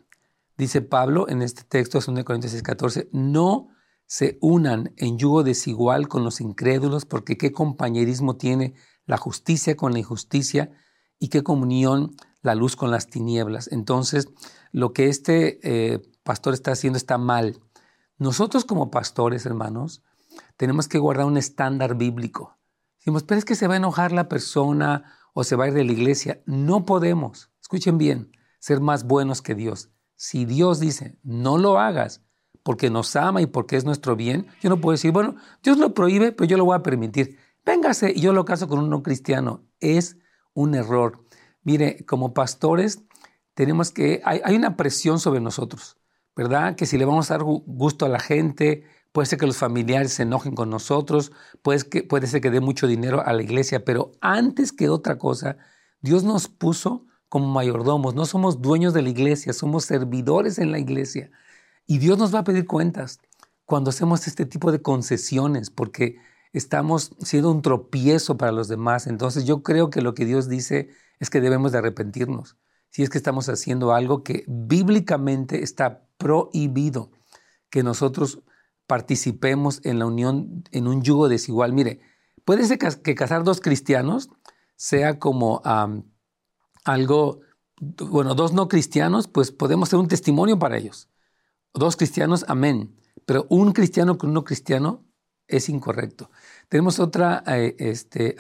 Dice 0.58 0.82
Pablo 0.82 1.30
en 1.30 1.44
este 1.44 1.62
texto, 1.62 2.00
2 2.00 2.24
Corintios 2.24 2.56
6.14, 2.56 3.08
no 3.12 3.70
se 4.08 4.40
unan 4.42 4.96
en 4.98 5.20
yugo 5.20 5.44
desigual 5.44 6.08
con 6.08 6.24
los 6.24 6.42
incrédulos, 6.42 7.06
porque 7.06 7.38
qué 7.38 7.52
compañerismo 7.52 8.36
tiene 8.36 8.74
la 9.10 9.18
justicia 9.18 9.76
con 9.76 9.92
la 9.92 10.00
injusticia 10.00 10.70
y 11.18 11.30
qué 11.30 11.42
comunión 11.42 12.16
la 12.44 12.54
luz 12.54 12.76
con 12.76 12.92
las 12.92 13.08
tinieblas. 13.08 13.68
Entonces, 13.72 14.30
lo 14.72 14.94
que 14.94 15.08
este 15.08 15.60
eh, 15.64 16.00
pastor 16.22 16.54
está 16.54 16.74
haciendo 16.74 16.98
está 16.98 17.18
mal. 17.18 17.60
Nosotros 18.20 18.66
como 18.66 18.92
pastores, 18.92 19.48
hermanos, 19.48 20.04
tenemos 20.58 20.88
que 20.88 21.00
guardar 21.00 21.26
un 21.26 21.38
estándar 21.38 21.96
bíblico. 21.98 22.60
Decimos, 23.00 23.24
pero 23.24 23.40
es 23.40 23.46
que 23.46 23.56
se 23.56 23.68
va 23.68 23.74
a 23.74 23.78
enojar 23.78 24.12
la 24.12 24.30
persona 24.30 25.16
o 25.34 25.44
se 25.44 25.56
va 25.56 25.66
a 25.66 25.68
ir 25.70 25.74
de 25.74 25.86
la 25.86 25.92
iglesia. 25.92 26.44
No 26.46 26.86
podemos. 26.86 27.50
Escuchen 27.62 27.98
bien 27.98 28.32
ser 28.60 28.80
más 28.80 29.06
buenos 29.06 29.42
que 29.42 29.56
Dios. 29.56 29.90
Si 30.14 30.46
Dios 30.46 30.80
dice, 30.80 31.18
no 31.24 31.58
lo 31.58 31.80
hagas 31.80 32.22
porque 32.62 32.92
nos 32.92 33.16
ama 33.16 33.42
y 33.42 33.48
porque 33.48 33.76
es 33.76 33.86
nuestro 33.86 34.16
bien, 34.16 34.46
yo 34.62 34.70
no 34.70 34.80
puedo 34.80 34.92
decir, 34.92 35.12
bueno, 35.12 35.36
Dios 35.64 35.80
lo 35.80 35.96
prohíbe, 35.96 36.32
pero 36.32 36.48
yo 36.48 36.58
lo 36.58 36.66
voy 36.66 36.76
a 36.76 36.84
permitir. 36.84 37.40
Véngase 37.66 38.14
yo 38.20 38.34
lo 38.34 38.46
caso 38.46 38.68
con 38.68 38.80
un 38.80 38.90
no 38.90 39.04
cristiano. 39.04 39.64
Es 39.80 40.18
un 40.54 40.76
error. 40.76 41.26
Mire, 41.64 42.06
como 42.06 42.34
pastores 42.34 43.04
tenemos 43.54 43.92
que, 43.92 44.22
hay, 44.24 44.42
hay 44.44 44.56
una 44.56 44.78
presión 44.78 45.20
sobre 45.20 45.42
nosotros, 45.42 45.98
¿verdad? 46.36 46.76
Que 46.76 46.86
si 46.86 46.98
le 46.98 47.06
vamos 47.06 47.30
a 47.30 47.38
dar 47.38 47.44
gusto 47.44 48.06
a 48.06 48.10
la 48.10 48.20
gente, 48.20 48.86
puede 49.12 49.26
ser 49.26 49.40
que 49.40 49.48
los 49.48 49.58
familiares 49.58 50.14
se 50.14 50.24
enojen 50.24 50.56
con 50.56 50.70
nosotros, 50.70 51.32
puede, 51.62 51.82
que, 51.90 52.04
puede 52.04 52.28
ser 52.28 52.42
que 52.42 52.52
dé 52.52 52.62
mucho 52.62 52.88
dinero 52.88 53.22
a 53.26 53.34
la 53.34 53.42
iglesia, 53.42 53.84
pero 53.84 54.12
antes 54.22 54.72
que 54.72 54.90
otra 54.90 55.18
cosa, 55.18 55.58
Dios 56.02 56.24
nos 56.24 56.48
puso 56.48 57.06
como 57.28 57.48
mayordomos, 57.48 58.16
no 58.16 58.26
somos 58.26 58.62
dueños 58.62 58.94
de 58.94 59.02
la 59.02 59.10
iglesia, 59.10 59.54
somos 59.54 59.86
servidores 59.86 60.58
en 60.58 60.72
la 60.72 60.80
iglesia. 60.80 61.30
Y 61.86 61.98
Dios 61.98 62.18
nos 62.18 62.34
va 62.34 62.40
a 62.40 62.44
pedir 62.44 62.66
cuentas 62.66 63.20
cuando 63.66 63.90
hacemos 63.90 64.28
este 64.28 64.46
tipo 64.46 64.72
de 64.72 64.82
concesiones, 64.82 65.70
porque 65.70 66.18
estamos 66.54 67.12
siendo 67.20 67.52
un 67.52 67.62
tropiezo 67.62 68.38
para 68.38 68.52
los 68.52 68.68
demás. 68.68 69.08
Entonces 69.08 69.46
yo 69.46 69.64
creo 69.64 69.90
que 69.90 70.02
lo 70.02 70.14
que 70.14 70.26
Dios 70.26 70.50
dice 70.50 70.90
es 71.20 71.30
que 71.30 71.42
debemos 71.42 71.72
de 71.72 71.80
arrepentirnos. 71.80 72.58
Si 72.90 73.04
es 73.04 73.10
que 73.10 73.18
estamos 73.18 73.50
haciendo 73.50 73.94
algo 73.94 74.24
que 74.24 74.46
bíblicamente 74.48 75.64
está 75.64 76.08
prohibido, 76.18 77.12
que 77.70 77.84
nosotros 77.84 78.42
participemos 78.88 79.82
en 79.84 80.00
la 80.00 80.08
unión, 80.08 80.64
en 80.72 80.88
un 80.88 81.04
yugo 81.04 81.30
desigual. 81.30 81.74
Mire, 81.74 82.02
puede 82.46 82.66
ser 82.66 82.80
que 82.80 83.16
casar 83.16 83.44
dos 83.44 83.62
cristianos 83.62 84.30
sea 84.76 85.20
como 85.20 85.62
algo, 86.84 87.42
bueno, 87.80 88.34
dos 88.34 88.54
no 88.54 88.68
cristianos, 88.68 89.28
pues 89.28 89.52
podemos 89.52 89.90
ser 89.90 90.00
un 90.00 90.08
testimonio 90.08 90.58
para 90.58 90.78
ellos. 90.78 91.10
Dos 91.76 91.96
cristianos, 91.96 92.46
amén. 92.48 92.96
Pero 93.26 93.46
un 93.50 93.74
cristiano 93.74 94.18
con 94.18 94.30
un 94.30 94.34
no 94.34 94.44
cristiano 94.44 95.06
es 95.50 95.68
incorrecto. 95.70 96.30
Tenemos 96.70 97.00
otra, 97.00 97.44
eh, 97.48 97.76
este, 97.80 98.36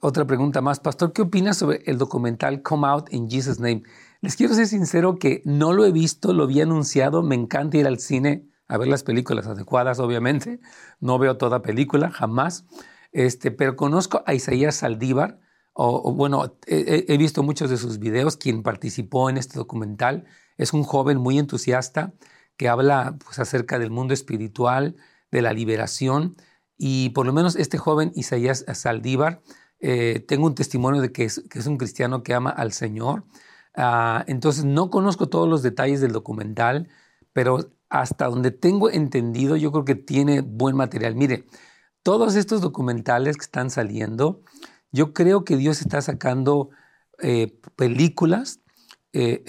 otra 0.00 0.26
pregunta 0.26 0.60
más. 0.60 0.78
Pastor, 0.80 1.12
¿qué 1.12 1.22
opinas 1.22 1.58
sobre 1.58 1.82
el 1.86 1.98
documental 1.98 2.62
Come 2.62 2.86
Out 2.86 3.12
in 3.12 3.28
Jesus' 3.28 3.58
Name? 3.58 3.82
Les 4.20 4.36
quiero 4.36 4.54
ser 4.54 4.68
sincero 4.68 5.16
que 5.16 5.42
no 5.44 5.72
lo 5.72 5.84
he 5.84 5.92
visto, 5.92 6.32
lo 6.32 6.46
vi 6.46 6.60
anunciado. 6.60 7.22
Me 7.22 7.34
encanta 7.34 7.78
ir 7.78 7.86
al 7.86 7.98
cine 7.98 8.48
a 8.68 8.78
ver 8.78 8.88
las 8.88 9.02
películas 9.02 9.46
adecuadas, 9.46 9.98
obviamente. 9.98 10.60
No 11.00 11.18
veo 11.18 11.36
toda 11.36 11.62
película, 11.62 12.10
jamás. 12.10 12.64
Este, 13.12 13.50
pero 13.50 13.76
conozco 13.76 14.22
a 14.26 14.34
Isaías 14.34 14.76
Saldívar, 14.76 15.40
bueno, 15.74 16.56
he, 16.66 17.16
visto 17.18 17.42
muchos 17.42 17.68
de 17.70 17.76
sus 17.76 17.98
videos, 17.98 18.36
quien 18.36 18.62
participó 18.62 19.28
en 19.28 19.36
este 19.36 19.58
documental 19.58 20.24
es 20.56 20.72
un 20.72 20.84
joven 20.84 21.18
muy 21.18 21.38
entusiasta 21.38 22.14
que 22.56 22.68
habla 22.68 23.16
pues, 23.24 23.38
acerca 23.40 23.78
del 23.78 23.90
mundo 23.90 24.14
espiritual, 24.14 24.96
de 25.34 25.42
la 25.42 25.52
liberación. 25.52 26.36
Y 26.78 27.10
por 27.10 27.26
lo 27.26 27.32
menos 27.32 27.56
este 27.56 27.76
joven 27.76 28.12
Isaías 28.14 28.64
Saldívar, 28.72 29.42
eh, 29.80 30.24
tengo 30.28 30.46
un 30.46 30.54
testimonio 30.54 31.02
de 31.02 31.10
que 31.10 31.24
es, 31.24 31.42
que 31.50 31.58
es, 31.58 31.66
un 31.66 31.76
cristiano 31.76 32.22
que 32.22 32.34
ama 32.34 32.50
al 32.50 32.72
Señor. 32.72 33.24
Ah, 33.76 34.24
entonces 34.28 34.64
no 34.64 34.90
conozco 34.90 35.28
todos 35.28 35.48
los 35.48 35.62
detalles 35.62 36.00
del 36.00 36.12
documental, 36.12 36.88
pero 37.32 37.72
hasta 37.88 38.26
donde 38.26 38.52
tengo 38.52 38.90
entendido, 38.90 39.56
yo 39.56 39.72
creo 39.72 39.84
que 39.84 39.96
tiene 39.96 40.40
buen 40.40 40.76
material. 40.76 41.16
Mire, 41.16 41.46
todos 42.04 42.36
estos 42.36 42.60
documentales 42.60 43.36
que 43.36 43.44
están 43.44 43.70
saliendo, 43.70 44.42
yo 44.92 45.12
creo 45.12 45.44
que 45.44 45.56
Dios 45.56 45.80
está 45.80 46.00
sacando 46.00 46.70
eh, 47.18 47.58
películas 47.74 48.60
eh, 49.12 49.42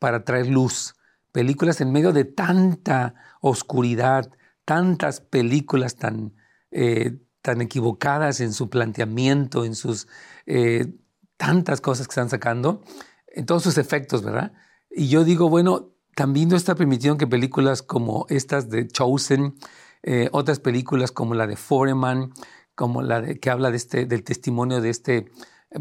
para 0.00 0.24
traer 0.24 0.48
luz, 0.48 0.96
películas 1.30 1.80
en 1.80 1.92
medio 1.92 2.12
de 2.12 2.24
tanta 2.24 3.14
oscuridad, 3.40 4.30
tantas 4.64 5.20
películas 5.20 5.96
tan, 5.96 6.34
eh, 6.70 7.18
tan 7.40 7.60
equivocadas 7.60 8.40
en 8.40 8.52
su 8.52 8.70
planteamiento, 8.70 9.64
en 9.64 9.74
sus 9.74 10.08
eh, 10.46 10.94
tantas 11.36 11.80
cosas 11.80 12.06
que 12.06 12.12
están 12.12 12.30
sacando, 12.30 12.82
en 13.26 13.46
todos 13.46 13.62
sus 13.62 13.78
efectos, 13.78 14.22
¿verdad? 14.22 14.52
Y 14.90 15.08
yo 15.08 15.24
digo, 15.24 15.48
bueno, 15.48 15.94
también 16.14 16.48
no 16.48 16.56
está 16.56 16.74
permitido 16.74 17.16
que 17.16 17.26
películas 17.26 17.82
como 17.82 18.26
estas 18.28 18.68
de 18.68 18.86
Chosen, 18.86 19.54
eh, 20.02 20.28
otras 20.32 20.60
películas 20.60 21.10
como 21.12 21.34
la 21.34 21.46
de 21.46 21.56
Foreman, 21.56 22.32
como 22.74 23.02
la 23.02 23.20
de, 23.20 23.40
que 23.40 23.50
habla 23.50 23.70
de 23.70 23.76
este, 23.76 24.06
del 24.06 24.24
testimonio 24.24 24.80
de 24.80 24.90
este 24.90 25.26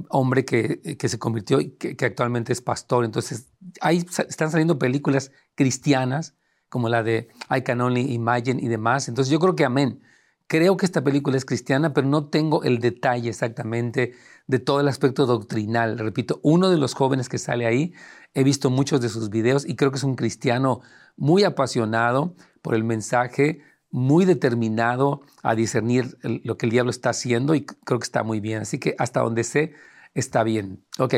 hombre 0.10 0.46
que, 0.46 0.98
que 0.98 1.10
se 1.10 1.20
convirtió 1.20 1.60
y 1.60 1.72
que, 1.72 1.98
que, 1.98 2.06
actualmente 2.06 2.54
es 2.54 2.62
pastor. 2.62 3.04
Entonces, 3.04 3.50
ahí 3.82 3.98
están 3.98 4.50
saliendo 4.50 4.80
películas 4.80 5.32
cristianas 5.56 6.36
como 6.72 6.88
la 6.88 7.04
de 7.04 7.28
I 7.56 7.64
Can 7.64 7.82
Only 7.82 8.14
Imagine 8.14 8.64
y 8.64 8.70
demás. 8.70 9.10
Entonces, 9.10 9.30
yo 9.30 9.40
creo 9.40 9.58
que 9.58 9.66
amén. 9.66 10.02
Creo 10.48 10.78
que 10.78 10.86
esta 10.86 11.04
película 11.04 11.36
es 11.36 11.44
cristiana, 11.44 11.94
pero 11.94 12.08
no 12.08 12.30
tengo 12.30 12.64
el 12.64 12.80
detalle 12.80 13.30
exactamente 13.30 14.14
de 14.48 14.60
todo 14.60 14.80
el 14.80 14.88
aspecto 14.88 15.26
doctrinal. 15.26 16.00
Repito, 16.00 16.40
uno 16.44 16.70
de 16.70 16.78
los 16.78 16.94
jóvenes 16.94 17.28
que 17.28 17.38
sale 17.38 17.66
ahí, 17.66 17.94
he 18.34 18.44
visto 18.46 18.70
muchos 18.70 19.02
de 19.02 19.10
sus 19.10 19.30
videos 19.30 19.68
y 19.68 19.76
creo 19.76 19.92
que 19.92 19.98
es 19.98 20.04
un 20.04 20.16
cristiano 20.16 20.80
muy 21.18 21.44
apasionado 21.44 22.36
por 22.62 22.74
el 22.74 22.86
mensaje, 22.86 23.62
muy 23.90 24.24
determinado 24.24 25.22
a 25.44 25.56
discernir 25.56 26.18
lo 26.22 26.58
que 26.58 26.68
el 26.68 26.72
diablo 26.72 26.90
está 26.90 27.10
haciendo 27.10 27.54
y 27.54 27.66
creo 27.66 28.00
que 28.00 28.06
está 28.06 28.24
muy 28.24 28.40
bien. 28.40 28.62
Así 28.62 28.80
que 28.80 28.96
hasta 28.98 29.20
donde 29.20 29.44
sé, 29.44 29.74
está 30.14 30.44
bien. 30.44 30.86
Ok, 31.00 31.16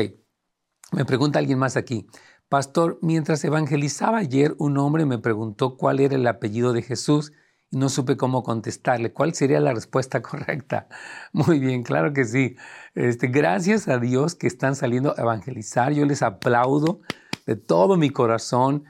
me 0.92 1.04
pregunta 1.04 1.38
alguien 1.38 1.58
más 1.58 1.76
aquí. 1.76 2.06
Pastor, 2.48 2.98
mientras 3.02 3.44
evangelizaba 3.44 4.18
ayer, 4.18 4.54
un 4.58 4.78
hombre 4.78 5.06
me 5.06 5.18
preguntó 5.18 5.76
cuál 5.76 6.00
era 6.00 6.14
el 6.14 6.26
apellido 6.26 6.72
de 6.72 6.82
Jesús 6.82 7.32
no 7.74 7.88
supe 7.88 8.16
cómo 8.16 8.42
contestarle. 8.42 9.12
¿Cuál 9.12 9.34
sería 9.34 9.60
la 9.60 9.72
respuesta 9.74 10.22
correcta? 10.22 10.88
Muy 11.32 11.58
bien, 11.58 11.82
claro 11.82 12.12
que 12.12 12.24
sí. 12.24 12.56
Este, 12.94 13.28
gracias 13.28 13.88
a 13.88 13.98
Dios 13.98 14.34
que 14.34 14.46
están 14.46 14.76
saliendo 14.76 15.14
a 15.16 15.22
evangelizar. 15.22 15.92
Yo 15.92 16.06
les 16.06 16.22
aplaudo 16.22 17.00
de 17.46 17.56
todo 17.56 17.96
mi 17.96 18.10
corazón. 18.10 18.84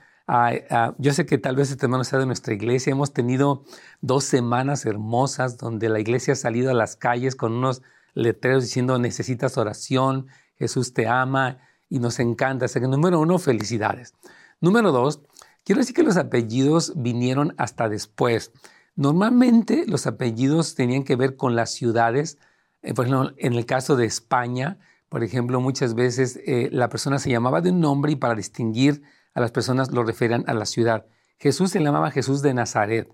yo 0.98 1.12
sé 1.12 1.26
que 1.26 1.38
tal 1.38 1.56
vez 1.56 1.70
este 1.70 1.86
hermano 1.86 2.04
sea 2.04 2.18
de 2.18 2.26
nuestra 2.26 2.54
iglesia. 2.54 2.92
Hemos 2.92 3.12
tenido 3.12 3.64
dos 4.00 4.24
semanas 4.24 4.86
hermosas 4.86 5.58
donde 5.58 5.88
la 5.88 6.00
iglesia 6.00 6.34
ha 6.34 6.36
salido 6.36 6.70
a 6.70 6.74
las 6.74 6.96
calles 6.96 7.36
con 7.36 7.52
unos 7.52 7.82
letreros 8.14 8.62
diciendo 8.62 8.98
necesitas 8.98 9.58
oración, 9.58 10.28
Jesús 10.56 10.94
te 10.94 11.08
ama 11.08 11.58
y 11.94 12.00
nos 12.00 12.18
encanta. 12.18 12.64
Así 12.64 12.80
que 12.80 12.88
número 12.88 13.20
uno, 13.20 13.38
felicidades. 13.38 14.14
Número 14.60 14.90
dos, 14.90 15.20
quiero 15.64 15.80
decir 15.80 15.94
que 15.94 16.02
los 16.02 16.16
apellidos 16.16 16.92
vinieron 16.96 17.54
hasta 17.56 17.88
después. 17.88 18.50
Normalmente 18.96 19.84
los 19.86 20.08
apellidos 20.08 20.74
tenían 20.74 21.04
que 21.04 21.14
ver 21.14 21.36
con 21.36 21.54
las 21.54 21.70
ciudades. 21.70 22.38
Eh, 22.82 22.94
por 22.94 23.06
ejemplo, 23.06 23.32
en 23.38 23.52
el 23.52 23.64
caso 23.64 23.94
de 23.94 24.06
España, 24.06 24.78
por 25.08 25.22
ejemplo, 25.22 25.60
muchas 25.60 25.94
veces 25.94 26.40
eh, 26.44 26.68
la 26.72 26.88
persona 26.88 27.20
se 27.20 27.30
llamaba 27.30 27.60
de 27.60 27.70
un 27.70 27.78
nombre 27.78 28.10
y 28.10 28.16
para 28.16 28.34
distinguir 28.34 29.02
a 29.32 29.40
las 29.40 29.52
personas 29.52 29.92
lo 29.92 30.02
referían 30.02 30.42
a 30.48 30.54
la 30.54 30.66
ciudad. 30.66 31.06
Jesús 31.38 31.70
se 31.70 31.80
llamaba 31.80 32.10
Jesús 32.10 32.42
de 32.42 32.54
Nazaret 32.54 33.08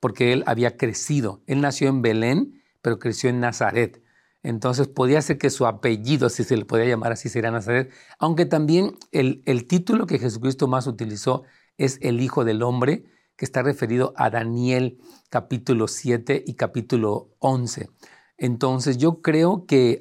porque 0.00 0.32
él 0.32 0.42
había 0.46 0.76
crecido. 0.76 1.42
Él 1.46 1.60
nació 1.60 1.88
en 1.88 2.02
Belén, 2.02 2.60
pero 2.82 2.98
creció 2.98 3.30
en 3.30 3.38
Nazaret. 3.38 4.02
Entonces 4.46 4.86
podía 4.86 5.20
ser 5.22 5.38
que 5.38 5.50
su 5.50 5.66
apellido, 5.66 6.28
si 6.28 6.44
se 6.44 6.56
le 6.56 6.64
podía 6.64 6.84
llamar 6.84 7.10
así, 7.10 7.28
sería 7.28 7.50
Nazaret, 7.50 7.92
aunque 8.20 8.46
también 8.46 8.96
el, 9.10 9.42
título 9.66 10.06
que 10.06 10.20
Jesucristo 10.20 10.68
más 10.68 10.86
utilizó 10.86 11.42
es 11.78 11.98
el 12.00 12.20
Hijo 12.20 12.44
del 12.44 12.62
Hombre, 12.62 13.06
que 13.34 13.44
está 13.44 13.64
referido 13.64 14.14
a 14.16 14.30
Daniel 14.30 15.00
capítulo 15.30 15.88
7 15.88 16.44
y 16.46 16.54
capítulo 16.54 17.34
11. 17.40 17.90
Entonces 18.38 18.98
yo 18.98 19.20
creo 19.20 19.66
que 19.66 19.98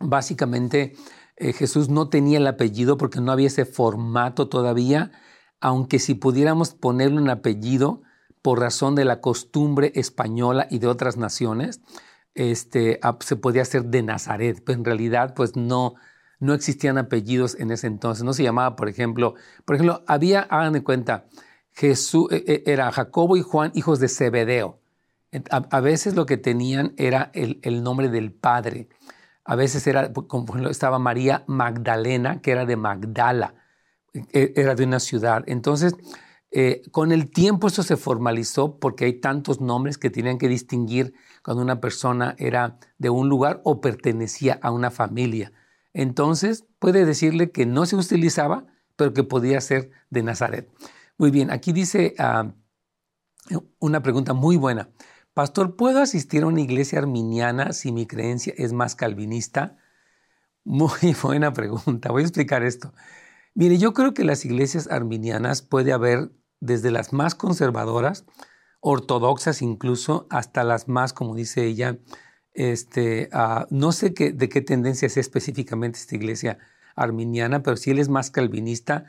básicamente 0.00 0.94
eh, 1.36 1.52
Jesús 1.52 1.90
no 1.90 2.08
tenía 2.08 2.38
el 2.38 2.46
apellido 2.46 2.96
porque 2.96 3.20
no 3.20 3.30
había 3.30 3.48
ese 3.48 3.66
formato 3.66 4.48
todavía, 4.48 5.12
aunque 5.60 5.98
si 5.98 6.14
pudiéramos 6.14 6.72
ponerle 6.72 7.20
un 7.20 7.28
apellido 7.28 8.00
por 8.40 8.58
razón 8.58 8.94
de 8.94 9.04
la 9.04 9.20
costumbre 9.20 9.92
española 9.96 10.66
y 10.70 10.78
de 10.78 10.86
otras 10.86 11.18
naciones, 11.18 11.82
este, 12.34 13.00
se 13.20 13.36
podía 13.36 13.62
hacer 13.62 13.84
de 13.84 14.02
Nazaret, 14.02 14.62
pero 14.64 14.78
en 14.78 14.84
realidad 14.84 15.34
pues 15.34 15.56
no, 15.56 15.94
no 16.38 16.54
existían 16.54 16.98
apellidos 16.98 17.56
en 17.58 17.70
ese 17.70 17.86
entonces, 17.86 18.24
no 18.24 18.32
se 18.32 18.42
llamaba, 18.42 18.76
por 18.76 18.88
ejemplo, 18.88 19.34
por 19.64 19.76
ejemplo, 19.76 20.02
había, 20.06 20.40
hagan 20.40 20.80
cuenta, 20.82 21.26
Jesús, 21.72 22.30
eh, 22.30 22.44
eh, 22.46 22.62
era 22.66 22.90
Jacobo 22.92 23.36
y 23.36 23.42
Juan, 23.42 23.72
hijos 23.74 23.98
de 24.00 24.08
Zebedeo. 24.08 24.78
A, 25.50 25.80
veces 25.80 26.14
lo 26.14 26.26
que 26.26 26.36
tenían 26.36 26.92
era 26.98 27.30
el, 27.32 27.82
nombre 27.82 28.10
del 28.10 28.32
padre. 28.32 28.90
A 29.44 29.56
veces 29.56 29.86
era, 29.86 30.12
como 30.12 30.68
estaba 30.68 30.98
María 30.98 31.42
Magdalena, 31.46 32.42
que 32.42 32.50
era 32.50 32.66
de 32.66 32.76
Magdala, 32.76 33.54
e, 34.12 34.52
era 34.56 34.74
de 34.74 34.84
una 34.84 35.00
ciudad. 35.00 35.42
Entonces, 35.46 35.94
eh, 36.50 36.82
con 36.90 37.12
el 37.12 37.30
tiempo 37.30 37.66
esto 37.66 37.82
se 37.82 37.96
formalizó 37.96 38.78
porque 38.78 39.06
hay 39.06 39.20
tantos 39.20 39.62
nombres 39.62 39.96
que 39.96 40.10
tenían 40.10 40.36
que 40.36 40.48
distinguir 40.48 41.14
cuando 41.42 41.62
una 41.62 41.80
persona 41.80 42.34
era 42.38 42.78
de 42.98 43.10
un 43.10 43.28
lugar 43.28 43.60
o 43.64 43.80
pertenecía 43.80 44.58
a 44.62 44.70
una 44.70 44.90
familia. 44.90 45.52
Entonces, 45.92 46.66
puede 46.78 47.04
decirle 47.04 47.50
que 47.50 47.66
no 47.66 47.86
se 47.86 47.96
utilizaba, 47.96 48.66
pero 48.96 49.12
que 49.12 49.24
podía 49.24 49.60
ser 49.60 49.90
de 50.10 50.22
Nazaret. 50.22 50.70
Muy 51.18 51.30
bien, 51.30 51.50
aquí 51.50 51.72
dice 51.72 52.14
ah, 52.18 52.52
una 53.78 54.02
pregunta 54.02 54.32
muy 54.32 54.56
buena. 54.56 54.90
Pastor, 55.34 55.76
¿puedo 55.76 56.00
asistir 56.00 56.42
a 56.42 56.46
una 56.46 56.60
iglesia 56.60 56.98
arminiana 56.98 57.72
si 57.72 57.90
mi 57.90 58.06
creencia 58.06 58.52
es 58.56 58.72
más 58.72 58.94
calvinista? 58.94 59.78
Muy 60.64 61.16
buena 61.22 61.52
pregunta. 61.52 62.10
Voy 62.10 62.22
a 62.22 62.26
explicar 62.26 62.62
esto. 62.62 62.92
Mire, 63.54 63.78
yo 63.78 63.92
creo 63.92 64.14
que 64.14 64.24
las 64.24 64.44
iglesias 64.44 64.88
arminianas 64.90 65.62
puede 65.62 65.92
haber 65.92 66.32
desde 66.60 66.90
las 66.90 67.12
más 67.12 67.34
conservadoras, 67.34 68.24
ortodoxas 68.82 69.62
incluso, 69.62 70.26
hasta 70.28 70.64
las 70.64 70.88
más, 70.88 71.12
como 71.12 71.36
dice 71.36 71.64
ella, 71.64 71.98
este, 72.52 73.28
ah, 73.32 73.66
no 73.70 73.92
sé 73.92 74.12
qué, 74.12 74.32
de 74.32 74.48
qué 74.48 74.60
tendencia 74.60 75.06
es 75.06 75.16
específicamente 75.16 76.00
esta 76.00 76.16
iglesia 76.16 76.58
arminiana, 76.96 77.62
pero 77.62 77.76
si 77.76 77.92
él 77.92 78.00
es 78.00 78.08
más 78.08 78.30
calvinista, 78.30 79.06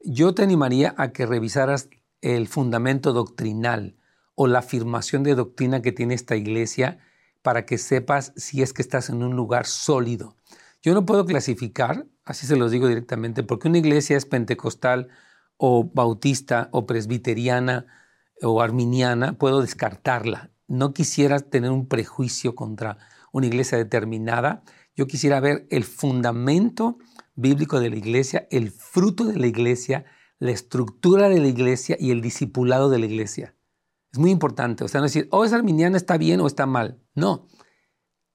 yo 0.00 0.34
te 0.34 0.42
animaría 0.42 0.94
a 0.96 1.12
que 1.12 1.26
revisaras 1.26 1.90
el 2.22 2.48
fundamento 2.48 3.12
doctrinal 3.12 3.94
o 4.34 4.46
la 4.46 4.60
afirmación 4.60 5.22
de 5.22 5.34
doctrina 5.34 5.82
que 5.82 5.92
tiene 5.92 6.14
esta 6.14 6.34
iglesia 6.34 6.98
para 7.42 7.66
que 7.66 7.76
sepas 7.76 8.32
si 8.36 8.62
es 8.62 8.72
que 8.72 8.82
estás 8.82 9.10
en 9.10 9.22
un 9.22 9.36
lugar 9.36 9.66
sólido. 9.66 10.34
Yo 10.82 10.94
no 10.94 11.04
puedo 11.04 11.26
clasificar, 11.26 12.06
así 12.24 12.46
se 12.46 12.56
los 12.56 12.70
digo 12.70 12.88
directamente, 12.88 13.42
porque 13.42 13.68
una 13.68 13.78
iglesia 13.78 14.16
es 14.16 14.24
pentecostal 14.24 15.08
o 15.58 15.84
bautista 15.84 16.70
o 16.72 16.86
presbiteriana 16.86 17.86
o 18.42 18.60
arminiana, 18.60 19.38
puedo 19.38 19.60
descartarla. 19.60 20.50
No 20.66 20.92
quisiera 20.92 21.40
tener 21.40 21.70
un 21.70 21.86
prejuicio 21.86 22.54
contra 22.54 22.98
una 23.32 23.46
iglesia 23.46 23.78
determinada. 23.78 24.62
Yo 24.94 25.06
quisiera 25.06 25.40
ver 25.40 25.66
el 25.70 25.84
fundamento 25.84 26.98
bíblico 27.34 27.80
de 27.80 27.90
la 27.90 27.96
iglesia, 27.96 28.46
el 28.50 28.70
fruto 28.70 29.24
de 29.24 29.38
la 29.38 29.46
iglesia, 29.46 30.04
la 30.38 30.50
estructura 30.50 31.28
de 31.28 31.40
la 31.40 31.48
iglesia 31.48 31.96
y 31.98 32.10
el 32.10 32.20
discipulado 32.20 32.88
de 32.90 32.98
la 32.98 33.06
iglesia. 33.06 33.54
Es 34.12 34.18
muy 34.18 34.30
importante. 34.30 34.84
O 34.84 34.88
sea, 34.88 35.00
no 35.00 35.06
decir, 35.06 35.28
oh, 35.30 35.44
esa 35.44 35.56
arminiana 35.56 35.96
está 35.96 36.16
bien 36.18 36.40
o 36.40 36.46
está 36.46 36.66
mal. 36.66 37.00
No. 37.14 37.46